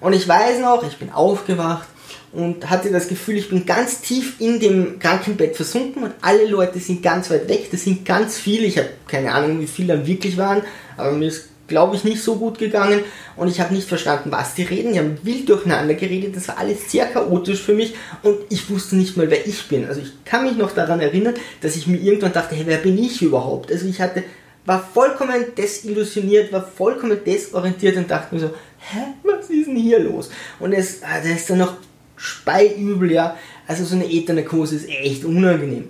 Und 0.00 0.12
ich 0.12 0.26
weiß 0.26 0.60
noch, 0.60 0.82
ich 0.86 0.96
bin 0.96 1.10
aufgewacht 1.10 1.88
und 2.32 2.68
hatte 2.70 2.90
das 2.90 3.08
Gefühl, 3.08 3.36
ich 3.36 3.48
bin 3.48 3.66
ganz 3.66 4.00
tief 4.00 4.40
in 4.40 4.60
dem 4.60 4.98
Krankenbett 4.98 5.56
versunken 5.56 6.04
und 6.04 6.14
alle 6.20 6.46
Leute 6.46 6.78
sind 6.78 7.02
ganz 7.02 7.30
weit 7.30 7.48
weg. 7.48 7.68
Das 7.70 7.84
sind 7.84 8.04
ganz 8.04 8.38
viele. 8.38 8.66
Ich 8.66 8.78
habe 8.78 8.90
keine 9.06 9.32
Ahnung, 9.32 9.60
wie 9.60 9.66
viele 9.66 9.96
dann 9.96 10.06
wirklich 10.06 10.36
waren, 10.36 10.62
aber 10.96 11.12
mir 11.12 11.28
ist 11.28 11.49
glaube 11.70 11.96
ich, 11.96 12.04
nicht 12.04 12.22
so 12.22 12.36
gut 12.36 12.58
gegangen 12.58 13.00
und 13.36 13.48
ich 13.48 13.60
habe 13.60 13.72
nicht 13.72 13.88
verstanden, 13.88 14.30
was 14.30 14.54
die 14.54 14.64
reden. 14.64 14.92
Die 14.92 14.98
haben 14.98 15.18
wild 15.22 15.48
durcheinander 15.48 15.94
geredet, 15.94 16.36
das 16.36 16.48
war 16.48 16.58
alles 16.58 16.92
sehr 16.92 17.06
chaotisch 17.06 17.62
für 17.62 17.72
mich 17.72 17.94
und 18.22 18.36
ich 18.50 18.68
wusste 18.68 18.96
nicht 18.96 19.16
mal, 19.16 19.30
wer 19.30 19.46
ich 19.46 19.66
bin. 19.68 19.86
Also 19.86 20.02
ich 20.02 20.12
kann 20.26 20.44
mich 20.44 20.58
noch 20.58 20.72
daran 20.72 21.00
erinnern, 21.00 21.34
dass 21.62 21.76
ich 21.76 21.86
mir 21.86 21.96
irgendwann 21.96 22.34
dachte, 22.34 22.54
hey, 22.54 22.66
wer 22.66 22.78
bin 22.78 22.98
ich 22.98 23.22
überhaupt? 23.22 23.72
Also 23.72 23.86
ich 23.86 24.00
hatte, 24.00 24.24
war 24.66 24.86
vollkommen 24.92 25.54
desillusioniert, 25.56 26.52
war 26.52 26.62
vollkommen 26.62 27.18
desorientiert 27.24 27.96
und 27.96 28.10
dachte 28.10 28.34
mir 28.34 28.42
so, 28.42 28.50
hä, 28.78 29.14
was 29.22 29.48
ist 29.48 29.68
denn 29.68 29.76
hier 29.76 30.00
los? 30.00 30.28
Und 30.58 30.74
es, 30.74 31.02
ah, 31.02 31.18
das 31.22 31.40
ist 31.40 31.48
dann 31.48 31.58
noch 31.58 31.74
speiübel, 32.16 33.12
ja. 33.12 33.36
Also 33.66 33.84
so 33.84 33.94
eine 33.94 34.10
Ethernarkose 34.10 34.76
ist 34.76 34.88
echt 34.88 35.24
unangenehm. 35.24 35.88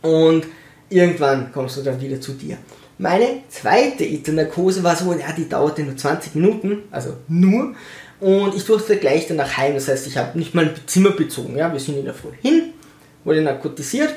Und 0.00 0.46
irgendwann 0.88 1.52
kommst 1.52 1.76
du 1.76 1.82
dann 1.82 2.00
wieder 2.00 2.20
zu 2.20 2.32
dir. 2.32 2.56
Meine 2.98 3.42
zweite 3.48 4.04
Ethernarkose 4.04 4.84
war 4.84 4.94
so, 4.94 5.12
ja, 5.12 5.32
die 5.32 5.48
dauerte 5.48 5.82
nur 5.82 5.96
20 5.96 6.36
Minuten, 6.36 6.82
also 6.90 7.16
nur. 7.28 7.74
Und 8.20 8.54
ich 8.54 8.64
durfte 8.64 8.96
gleich 8.96 9.26
danach 9.26 9.56
heim. 9.56 9.74
Das 9.74 9.88
heißt, 9.88 10.06
ich 10.06 10.16
habe 10.16 10.38
nicht 10.38 10.54
mal 10.54 10.66
ein 10.66 10.74
Zimmer 10.86 11.10
bezogen. 11.10 11.56
Ja, 11.56 11.72
wir 11.72 11.80
sind 11.80 11.98
in 11.98 12.04
der 12.04 12.14
Früh 12.14 12.30
hin, 12.40 12.72
wurde 13.24 13.42
narkotisiert 13.42 14.14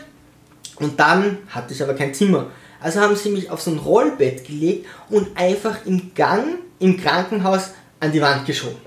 und 0.79 0.99
dann 0.99 1.39
hatte 1.49 1.73
ich 1.73 1.81
aber 1.81 1.95
kein 1.95 2.13
Zimmer. 2.13 2.51
Also 2.79 2.99
haben 2.99 3.15
sie 3.15 3.29
mich 3.29 3.49
auf 3.49 3.61
so 3.61 3.71
ein 3.71 3.79
Rollbett 3.79 4.45
gelegt 4.45 4.85
und 5.09 5.35
einfach 5.35 5.85
im 5.85 6.13
Gang 6.13 6.59
im 6.79 6.97
Krankenhaus 7.01 7.71
an 7.99 8.11
die 8.11 8.21
Wand 8.21 8.45
geschoben. 8.45 8.77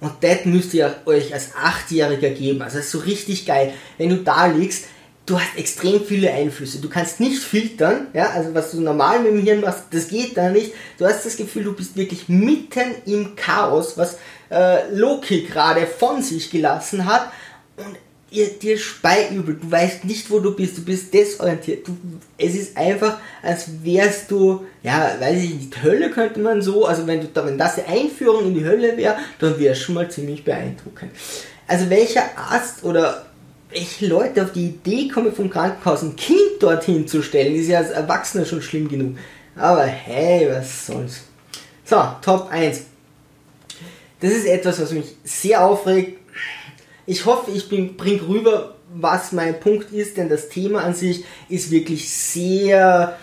Und 0.00 0.12
das 0.20 0.44
müsst 0.44 0.74
ihr 0.74 0.94
euch 1.06 1.34
als 1.34 1.56
Achtjähriger 1.56 2.30
geben. 2.30 2.62
Also 2.62 2.76
das 2.76 2.86
ist 2.86 2.92
so 2.92 2.98
richtig 2.98 3.46
geil. 3.46 3.72
Wenn 3.96 4.10
du 4.10 4.18
da 4.18 4.46
liegst, 4.46 4.84
du 5.28 5.38
hast 5.38 5.58
extrem 5.58 6.02
viele 6.04 6.32
Einflüsse. 6.32 6.80
Du 6.80 6.88
kannst 6.88 7.20
nicht 7.20 7.38
filtern, 7.38 8.08
ja, 8.14 8.30
also 8.30 8.54
was 8.54 8.70
du 8.70 8.80
normal 8.80 9.20
mit 9.20 9.32
dem 9.32 9.42
Hirn 9.42 9.60
machst, 9.60 9.84
das 9.90 10.08
geht 10.08 10.36
da 10.36 10.48
nicht. 10.48 10.72
Du 10.98 11.04
hast 11.04 11.24
das 11.26 11.36
Gefühl, 11.36 11.64
du 11.64 11.74
bist 11.74 11.96
wirklich 11.96 12.28
mitten 12.28 12.94
im 13.04 13.36
Chaos, 13.36 13.98
was 13.98 14.18
äh, 14.50 14.90
Loki 14.94 15.42
gerade 15.42 15.86
von 15.86 16.22
sich 16.22 16.50
gelassen 16.50 17.04
hat. 17.04 17.30
Und 17.76 17.96
ihr, 18.30 18.48
dir 18.48 18.78
speiübel, 18.78 19.58
du 19.60 19.70
weißt 19.70 20.06
nicht, 20.06 20.30
wo 20.30 20.40
du 20.40 20.56
bist, 20.56 20.78
du 20.78 20.84
bist 20.84 21.12
desorientiert. 21.12 21.86
Du, 21.86 21.96
es 22.38 22.54
ist 22.54 22.76
einfach, 22.76 23.18
als 23.42 23.66
wärst 23.82 24.30
du, 24.30 24.64
ja, 24.82 25.14
weiß 25.20 25.42
ich 25.42 25.54
nicht, 25.54 25.82
Hölle 25.82 26.10
könnte 26.10 26.40
man 26.40 26.62
so, 26.62 26.86
also 26.86 27.06
wenn 27.06 27.20
du 27.20 27.28
wenn 27.44 27.58
das 27.58 27.74
die 27.74 27.84
Einführung 27.84 28.46
in 28.46 28.54
die 28.54 28.64
Hölle 28.64 28.96
wäre, 28.96 29.16
dann 29.38 29.58
wäre 29.58 29.72
es 29.72 29.78
schon 29.78 29.94
mal 29.94 30.10
ziemlich 30.10 30.44
beeindruckend. 30.44 31.12
Also 31.66 31.90
welcher 31.90 32.22
Arzt 32.36 32.82
oder 32.82 33.27
welche 33.70 34.06
Leute 34.06 34.42
auf 34.44 34.52
die 34.52 34.66
Idee 34.66 35.08
kommen 35.08 35.32
vom 35.32 35.50
Krankenhaus 35.50 36.02
ein 36.02 36.16
Kind 36.16 36.60
dorthin 36.60 37.06
zu 37.06 37.22
stellen, 37.22 37.54
ist 37.54 37.68
ja 37.68 37.78
als 37.78 37.90
Erwachsener 37.90 38.44
schon 38.44 38.62
schlimm 38.62 38.88
genug. 38.88 39.16
Aber 39.56 39.84
hey, 39.84 40.48
was 40.50 40.86
soll's. 40.86 41.20
So, 41.84 42.02
Top 42.22 42.50
1. 42.50 42.82
Das 44.20 44.32
ist 44.32 44.46
etwas, 44.46 44.80
was 44.80 44.92
mich 44.92 45.16
sehr 45.24 45.64
aufregt, 45.64 46.18
ich 47.08 47.24
hoffe, 47.24 47.50
ich 47.50 47.68
bringe 47.70 48.28
rüber, 48.28 48.74
was 48.94 49.32
mein 49.32 49.58
Punkt 49.58 49.92
ist, 49.92 50.18
denn 50.18 50.28
das 50.28 50.50
Thema 50.50 50.82
an 50.82 50.94
sich 50.94 51.24
ist 51.48 51.70
wirklich 51.70 52.10
sehr 52.10 53.16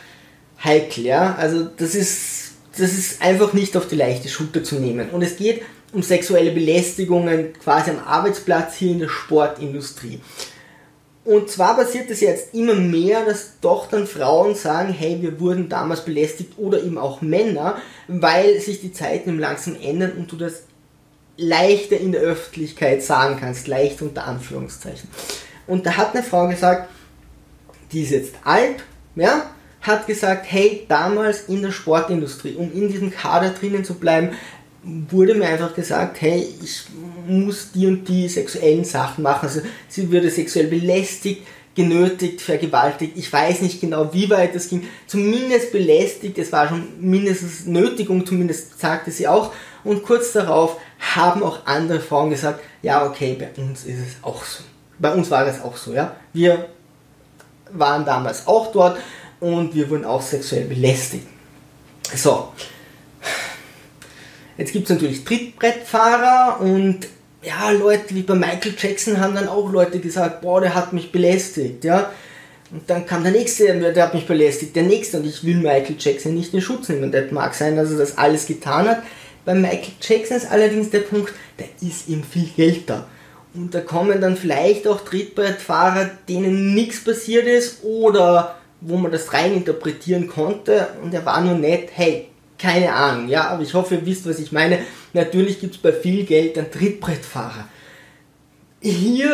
heikel, 0.63 1.05
ja. 1.05 1.35
Also 1.35 1.65
das 1.65 1.93
ist, 1.93 2.53
das 2.71 2.93
ist 2.93 3.21
einfach 3.21 3.53
nicht 3.53 3.77
auf 3.77 3.87
die 3.87 3.95
leichte 3.95 4.27
Schulter 4.27 4.63
zu 4.63 4.75
nehmen. 4.75 5.11
Und 5.11 5.21
es 5.21 5.37
geht 5.37 5.61
um 5.95 6.03
sexuelle 6.03 6.51
Belästigungen 6.51 7.53
quasi 7.53 7.89
am 7.89 7.99
Arbeitsplatz 8.05 8.75
hier 8.75 8.91
in 8.91 8.99
der 8.99 9.07
Sportindustrie. 9.07 10.19
Und 11.23 11.49
zwar 11.49 11.75
passiert 11.75 12.11
es 12.11 12.19
jetzt 12.19 12.53
immer 12.53 12.75
mehr, 12.75 13.25
dass 13.25 13.53
doch 13.61 13.87
dann 13.87 14.05
Frauen 14.05 14.53
sagen, 14.53 14.93
hey, 14.93 15.17
wir 15.21 15.39
wurden 15.39 15.69
damals 15.69 16.05
belästigt 16.05 16.53
oder 16.57 16.83
eben 16.83 16.99
auch 16.99 17.21
Männer, 17.21 17.77
weil 18.07 18.59
sich 18.59 18.81
die 18.81 18.91
Zeiten 18.91 19.29
im 19.29 19.39
langsam 19.39 19.75
ändern 19.81 20.11
und 20.17 20.31
du 20.31 20.35
das 20.35 20.63
leichter 21.37 21.97
in 21.97 22.11
der 22.11 22.21
Öffentlichkeit 22.21 23.01
sagen 23.01 23.37
kannst, 23.39 23.67
leicht 23.67 24.01
unter 24.01 24.25
Anführungszeichen. 24.27 25.09
Und 25.65 25.85
da 25.85 25.97
hat 25.97 26.13
eine 26.13 26.23
Frau 26.23 26.47
gesagt, 26.47 26.89
die 27.91 28.03
ist 28.03 28.11
jetzt 28.11 28.35
alt, 28.43 28.83
ja, 29.15 29.49
hat 29.81 30.07
gesagt, 30.07 30.45
hey, 30.49 30.85
damals 30.87 31.47
in 31.47 31.61
der 31.61 31.71
Sportindustrie, 31.71 32.55
um 32.55 32.71
in 32.71 32.89
diesem 32.89 33.11
Kader 33.11 33.49
drinnen 33.49 33.83
zu 33.83 33.95
bleiben, 33.95 34.31
wurde 35.09 35.33
mir 35.33 35.47
einfach 35.47 35.73
gesagt, 35.73 36.21
hey, 36.21 36.47
ich 36.63 36.83
muss 37.27 37.71
die 37.73 37.87
und 37.87 38.07
die 38.07 38.27
sexuellen 38.27 38.85
Sachen 38.85 39.23
machen. 39.23 39.47
Also 39.47 39.61
sie 39.87 40.11
wurde 40.11 40.29
sexuell 40.29 40.67
belästigt, 40.67 41.41
genötigt, 41.73 42.41
vergewaltigt. 42.41 43.13
Ich 43.17 43.31
weiß 43.31 43.61
nicht 43.61 43.81
genau, 43.81 44.13
wie 44.13 44.29
weit 44.29 44.53
das 44.53 44.69
ging. 44.69 44.87
Zumindest 45.07 45.71
belästigt, 45.71 46.37
es 46.37 46.51
war 46.51 46.69
schon 46.69 46.87
mindestens 46.99 47.65
Nötigung, 47.65 48.25
zumindest 48.25 48.79
sagte 48.79 49.09
sie 49.11 49.27
auch. 49.27 49.51
Und 49.83 50.03
kurz 50.03 50.33
darauf 50.33 50.77
haben 51.15 51.41
auch 51.41 51.65
andere 51.65 51.99
Frauen 51.99 52.29
gesagt, 52.29 52.61
ja, 52.83 53.05
okay, 53.05 53.35
bei 53.39 53.61
uns 53.61 53.85
ist 53.85 53.99
es 53.99 54.23
auch 54.23 54.43
so. 54.43 54.63
Bei 54.99 55.13
uns 55.13 55.31
war 55.31 55.45
das 55.45 55.61
auch 55.61 55.75
so, 55.77 55.93
ja. 55.93 56.15
Wir 56.31 56.69
waren 57.71 58.05
damals 58.05 58.47
auch 58.47 58.71
dort 58.71 58.97
und 59.39 59.73
wir 59.73 59.89
wurden 59.89 60.05
auch 60.05 60.21
sexuell 60.21 60.65
belästigt. 60.65 61.27
So. 62.15 62.49
Jetzt 64.57 64.71
gibt 64.71 64.85
es 64.85 64.95
natürlich 64.95 65.23
Trittbrettfahrer 65.25 66.61
und 66.61 67.07
ja, 67.43 67.71
Leute 67.71 68.15
wie 68.15 68.23
bei 68.23 68.35
Michael 68.35 68.73
Jackson 68.77 69.19
haben 69.19 69.35
dann 69.35 69.47
auch 69.47 69.71
Leute 69.71 69.99
gesagt, 69.99 70.41
boah, 70.41 70.61
der 70.61 70.73
hat 70.73 70.93
mich 70.93 71.11
belästigt, 71.11 71.83
ja. 71.83 72.11
Und 72.71 72.89
dann 72.89 73.05
kam 73.05 73.23
der 73.23 73.31
nächste, 73.31 73.91
der 73.93 74.03
hat 74.03 74.13
mich 74.13 74.25
belästigt, 74.25 74.75
der 74.75 74.83
nächste 74.83 75.17
und 75.17 75.27
ich 75.27 75.43
will 75.43 75.57
Michael 75.57 75.95
Jackson 75.99 76.33
nicht 76.33 76.53
in 76.53 76.61
Schutz 76.61 76.89
nehmen. 76.89 77.11
Das 77.11 77.31
mag 77.31 77.53
sein, 77.53 77.75
dass 77.75 77.91
er 77.91 77.97
das 77.97 78.17
alles 78.17 78.47
getan 78.47 78.87
hat. 78.87 79.03
Bei 79.45 79.53
Michael 79.53 79.93
Jackson 80.01 80.37
ist 80.37 80.51
allerdings 80.51 80.89
der 80.89 80.99
Punkt, 80.99 81.31
der 81.59 81.67
ist 81.87 82.09
ihm 82.09 82.23
viel 82.23 82.49
Geld 82.55 82.89
da. 82.89 83.07
Und 83.53 83.75
da 83.75 83.81
kommen 83.81 84.19
dann 84.19 84.35
vielleicht 84.35 84.87
auch 84.87 85.01
Trittbrettfahrer, 85.01 86.09
denen 86.27 86.73
nichts 86.73 87.03
passiert 87.03 87.45
ist 87.45 87.83
oder 87.83 88.55
wo 88.81 88.97
man 88.97 89.11
das 89.11 89.31
rein 89.33 89.53
interpretieren 89.53 90.27
konnte 90.27 90.87
und 91.01 91.13
er 91.13 91.25
war 91.25 91.41
nur 91.41 91.55
nett, 91.55 91.89
hey, 91.93 92.27
keine 92.57 92.93
Ahnung, 92.93 93.27
ja, 93.27 93.49
aber 93.49 93.63
ich 93.63 93.73
hoffe, 93.73 93.95
ihr 93.95 94.05
wisst, 94.05 94.27
was 94.27 94.39
ich 94.39 94.51
meine. 94.51 94.79
Natürlich 95.13 95.59
gibt 95.59 95.75
es 95.75 95.81
bei 95.81 95.91
viel 95.91 96.25
Geld 96.25 96.57
dann 96.57 96.71
Trittbrettfahrer. 96.71 97.67
Hier 98.81 99.33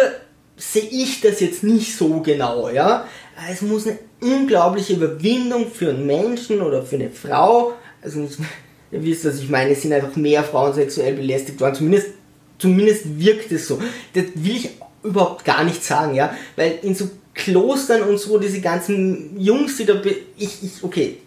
sehe 0.57 0.88
ich 0.89 1.21
das 1.21 1.39
jetzt 1.39 1.63
nicht 1.63 1.95
so 1.95 2.21
genau, 2.21 2.69
ja. 2.69 3.07
Es 3.51 3.62
muss 3.62 3.88
eine 3.88 3.99
unglaubliche 4.21 4.93
Überwindung 4.93 5.71
für 5.71 5.89
einen 5.89 6.05
Menschen 6.05 6.62
oder 6.62 6.84
für 6.84 6.95
eine 6.95 7.10
Frau, 7.10 7.73
also 8.01 8.19
nicht, 8.19 8.38
ihr 8.91 9.03
wisst, 9.03 9.25
was 9.25 9.39
ich 9.39 9.49
meine, 9.49 9.71
es 9.71 9.81
sind 9.81 9.93
einfach 9.93 10.15
mehr 10.15 10.43
Frauen 10.43 10.73
sexuell 10.73 11.15
belästigt 11.15 11.60
worden, 11.60 11.75
zumindest, 11.75 12.10
zumindest 12.57 13.19
wirkt 13.19 13.51
es 13.51 13.67
so. 13.67 13.81
Das 14.13 14.25
will 14.36 14.55
ich 14.57 14.69
überhaupt 15.03 15.45
gar 15.45 15.63
nicht 15.63 15.84
sagen, 15.84 16.15
ja, 16.15 16.36
weil 16.55 16.79
in 16.84 16.93
so 16.93 17.10
Klostern 17.34 18.03
und 18.03 18.19
so, 18.19 18.38
diese 18.38 18.62
ganzen 18.62 19.39
Jungs, 19.39 19.77
die 19.77 19.86
da, 19.86 19.99
ich, 20.38 20.63
ich, 20.63 20.84
okay, 20.84 21.17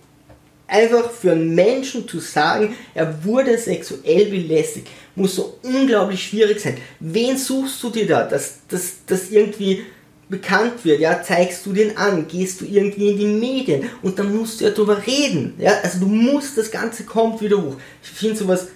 einfach 0.75 1.11
für 1.11 1.33
einen 1.33 1.55
Menschen 1.55 2.09
zu 2.09 2.19
sagen, 2.19 2.75
er 2.95 3.25
wurde 3.25 3.57
sexuell 3.57 4.27
belästigt, 4.27 4.89
muss 5.15 5.37
so 5.37 5.59
unglaublich 5.63 6.25
schwierig 6.25 6.59
sein. 6.61 6.79
Wen 6.99 7.39
suchst 7.39 7.81
du 7.83 7.91
dir 7.91 8.07
da, 8.07 8.25
dass 8.25 8.59
das 8.69 9.31
irgendwie 9.31 9.85
bekannt 10.29 10.85
wird, 10.85 11.01
ja, 11.01 11.23
zeigst 11.23 11.65
du 11.65 11.73
den 11.73 11.97
an, 11.97 12.27
gehst 12.27 12.61
du 12.61 12.65
irgendwie 12.65 13.11
in 13.11 13.19
die 13.19 13.27
Medien 13.27 13.91
und 14.03 14.19
dann 14.19 14.35
musst 14.35 14.61
du 14.61 14.65
ja 14.65 14.71
drüber 14.71 15.07
reden, 15.07 15.55
ja, 15.59 15.73
also 15.83 16.01
du 16.01 16.07
musst, 16.07 16.59
das 16.59 16.71
Ganze 16.71 17.05
kommt 17.05 17.41
wieder 17.41 17.63
hoch. 17.63 17.77
Ich 18.03 18.09
finde 18.09 18.37
sowas, 18.37 18.69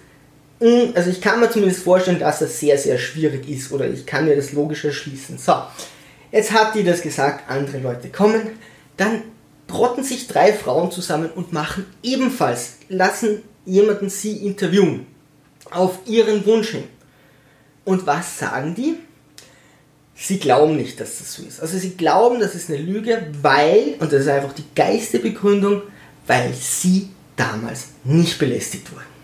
also 0.93 1.09
ich 1.09 1.19
kann 1.19 1.39
mir 1.39 1.49
zumindest 1.49 1.83
vorstellen, 1.83 2.19
dass 2.19 2.39
das 2.39 2.59
sehr, 2.59 2.77
sehr 2.77 2.97
schwierig 2.97 3.49
ist 3.49 3.71
oder 3.71 3.89
ich 3.89 4.05
kann 4.05 4.25
mir 4.25 4.35
das 4.35 4.53
logisch 4.53 4.85
erschließen. 4.85 5.37
So, 5.37 5.53
jetzt 6.31 6.51
hat 6.51 6.75
die 6.75 6.83
das 6.83 7.01
gesagt, 7.01 7.49
andere 7.49 7.79
Leute 7.79 8.09
kommen, 8.09 8.41
dann 8.95 9.23
trotten 9.69 10.03
sich 10.03 10.27
drei 10.27 10.51
Frauen 10.51 10.91
zusammen 10.91 11.29
und 11.33 11.53
machen 11.53 11.85
ebenfalls, 12.03 12.73
lassen 12.89 13.43
jemanden 13.65 14.09
sie 14.09 14.37
interviewen, 14.37 15.05
auf 15.71 15.99
ihren 16.05 16.45
Wunsch 16.45 16.69
hin. 16.71 16.83
Und 17.85 18.05
was 18.05 18.37
sagen 18.37 18.75
die? 18.75 18.95
Sie 20.15 20.37
glauben 20.37 20.75
nicht, 20.75 20.99
dass 20.99 21.19
das 21.19 21.33
so 21.33 21.43
ist. 21.43 21.61
Also 21.61 21.77
sie 21.77 21.91
glauben, 21.91 22.39
das 22.39 22.53
ist 22.53 22.69
eine 22.69 22.79
Lüge, 22.79 23.31
weil, 23.41 23.95
und 23.99 24.11
das 24.11 24.21
ist 24.21 24.27
einfach 24.27 24.53
die 24.53 24.65
geiste 24.75 25.19
Begründung, 25.19 25.83
weil 26.27 26.53
sie 26.53 27.09
damals 27.37 27.87
nicht 28.03 28.37
belästigt 28.37 28.91
wurden. 28.91 29.18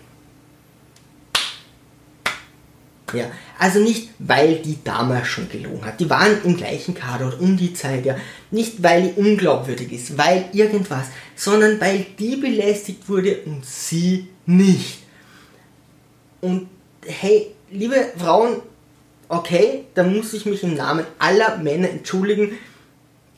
Ja, 3.16 3.30
also 3.58 3.80
nicht, 3.80 4.10
weil 4.18 4.56
die 4.56 4.78
damals 4.84 5.28
schon 5.28 5.48
gelogen 5.48 5.84
hat. 5.84 6.00
Die 6.00 6.10
waren 6.10 6.42
im 6.44 6.56
gleichen 6.56 6.94
Kader 6.94 7.40
um 7.40 7.56
die 7.56 7.72
Zeit, 7.72 8.04
ja. 8.04 8.16
Nicht, 8.50 8.82
weil 8.82 9.02
die 9.02 9.20
unglaubwürdig 9.20 9.92
ist, 9.92 10.18
weil 10.18 10.46
irgendwas, 10.52 11.06
sondern 11.34 11.80
weil 11.80 12.06
die 12.18 12.36
belästigt 12.36 13.08
wurde 13.08 13.38
und 13.46 13.64
sie 13.64 14.28
nicht. 14.46 14.98
Und 16.40 16.68
hey, 17.04 17.48
liebe 17.70 18.12
Frauen, 18.16 18.60
okay, 19.28 19.84
dann 19.94 20.14
muss 20.16 20.32
ich 20.32 20.46
mich 20.46 20.62
im 20.62 20.74
Namen 20.74 21.06
aller 21.18 21.58
Männer 21.58 21.90
entschuldigen, 21.90 22.52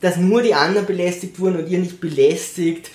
dass 0.01 0.17
nur 0.17 0.41
die 0.41 0.53
anderen 0.53 0.85
belästigt 0.85 1.39
wurden 1.39 1.57
und 1.57 1.69
ihr 1.69 1.79
nicht 1.79 1.99
belästigt, 1.99 2.91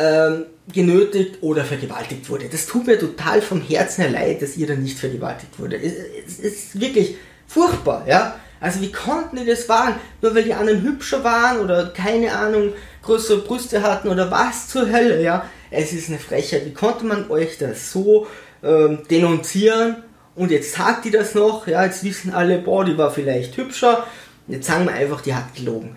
ähm, 0.00 0.46
genötigt 0.72 1.42
oder 1.42 1.62
vergewaltigt 1.64 2.28
wurde. 2.30 2.46
Das 2.50 2.66
tut 2.66 2.86
mir 2.86 2.98
total 2.98 3.42
vom 3.42 3.60
Herzen 3.60 4.02
her 4.02 4.10
leid, 4.10 4.40
dass 4.40 4.56
ihr 4.56 4.66
da 4.66 4.74
nicht 4.74 4.98
vergewaltigt 4.98 5.58
wurde. 5.58 5.76
Es, 5.76 5.92
es, 5.92 6.38
es 6.38 6.44
ist 6.44 6.80
wirklich 6.80 7.16
furchtbar, 7.46 8.04
ja. 8.06 8.36
Also 8.60 8.80
wie 8.80 8.92
konnten 8.92 9.36
die 9.36 9.44
das 9.44 9.68
wagen? 9.68 9.96
Nur 10.22 10.34
weil 10.34 10.44
die 10.44 10.54
anderen 10.54 10.82
hübscher 10.82 11.22
waren 11.22 11.60
oder 11.60 11.90
keine 11.90 12.32
Ahnung, 12.32 12.72
größere 13.02 13.38
Brüste 13.42 13.82
hatten 13.82 14.08
oder 14.08 14.30
was 14.30 14.68
zur 14.68 14.90
Hölle, 14.90 15.22
ja. 15.22 15.44
Es 15.70 15.92
ist 15.92 16.08
eine 16.08 16.18
Frechheit. 16.18 16.64
Wie 16.64 16.74
konnte 16.74 17.04
man 17.04 17.30
euch 17.30 17.58
das 17.58 17.92
so 17.92 18.26
ähm, 18.62 19.00
denunzieren 19.10 19.96
und 20.34 20.50
jetzt 20.50 20.72
sagt 20.72 21.04
die 21.04 21.10
das 21.10 21.34
noch, 21.34 21.66
ja, 21.66 21.84
jetzt 21.84 22.04
wissen 22.04 22.32
alle, 22.32 22.58
boah, 22.58 22.84
die 22.84 22.96
war 22.96 23.10
vielleicht 23.10 23.56
hübscher. 23.58 24.06
Jetzt 24.48 24.66
sagen 24.66 24.86
wir 24.86 24.94
einfach, 24.94 25.20
die 25.20 25.34
hat 25.34 25.54
gelogen. 25.54 25.96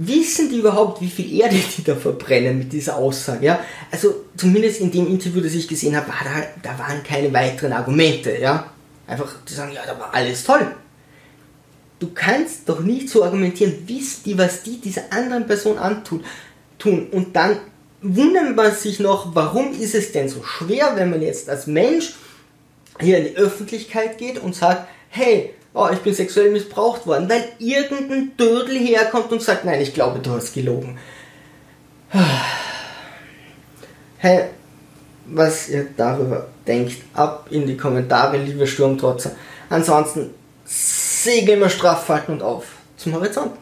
Wissen 0.00 0.48
die 0.48 0.58
überhaupt, 0.58 1.00
wie 1.00 1.10
viel 1.10 1.40
Erde 1.40 1.56
die 1.76 1.82
da 1.82 1.96
verbrennen 1.96 2.56
mit 2.56 2.72
dieser 2.72 2.96
Aussage? 2.96 3.46
Ja? 3.46 3.60
Also 3.90 4.26
zumindest 4.36 4.80
in 4.80 4.92
dem 4.92 5.08
Interview, 5.08 5.40
das 5.40 5.54
ich 5.54 5.66
gesehen 5.66 5.96
habe, 5.96 6.06
war 6.06 6.20
da, 6.22 6.70
da 6.70 6.78
waren 6.78 7.02
keine 7.02 7.32
weiteren 7.32 7.72
Argumente. 7.72 8.38
Ja? 8.40 8.70
Einfach, 9.08 9.34
die 9.48 9.54
sagen, 9.54 9.72
ja, 9.72 9.82
da 9.84 9.98
war 9.98 10.14
alles 10.14 10.44
toll. 10.44 10.72
Du 11.98 12.10
kannst 12.14 12.68
doch 12.68 12.78
nicht 12.78 13.08
so 13.08 13.24
argumentieren, 13.24 13.74
wisst 13.86 14.24
die, 14.26 14.38
was 14.38 14.62
die 14.62 14.80
dieser 14.80 15.12
anderen 15.12 15.46
Person 15.48 15.78
antun. 15.78 16.24
Tun. 16.78 17.08
Und 17.10 17.34
dann 17.34 17.58
wundert 18.00 18.54
man 18.54 18.72
sich 18.72 19.00
noch, 19.00 19.34
warum 19.34 19.72
ist 19.72 19.96
es 19.96 20.12
denn 20.12 20.28
so 20.28 20.44
schwer, 20.44 20.92
wenn 20.94 21.10
man 21.10 21.22
jetzt 21.22 21.50
als 21.50 21.66
Mensch 21.66 22.14
hier 23.00 23.18
in 23.18 23.24
die 23.24 23.36
Öffentlichkeit 23.36 24.16
geht 24.18 24.38
und 24.38 24.54
sagt, 24.54 24.86
hey, 25.08 25.54
oh, 25.78 25.88
ich 25.92 26.00
bin 26.00 26.12
sexuell 26.12 26.50
missbraucht 26.50 27.06
worden, 27.06 27.28
weil 27.28 27.44
irgendein 27.58 28.36
Dödel 28.36 28.76
herkommt 28.78 29.30
und 29.30 29.40
sagt, 29.40 29.64
nein, 29.64 29.80
ich 29.80 29.94
glaube, 29.94 30.18
du 30.18 30.30
hast 30.32 30.52
gelogen. 30.52 30.98
Hey, 34.20 34.46
was 35.26 35.68
ihr 35.68 35.86
darüber 35.96 36.48
denkt, 36.66 36.96
ab 37.14 37.46
in 37.50 37.68
die 37.68 37.76
Kommentare, 37.76 38.36
liebe 38.36 38.66
Sturmtrotzer. 38.66 39.30
Ansonsten 39.70 40.34
Segel 40.64 41.54
immer 41.54 41.68
straff 41.68 42.08
halten 42.08 42.32
und 42.32 42.42
auf 42.42 42.64
zum 42.96 43.14
Horizont. 43.14 43.52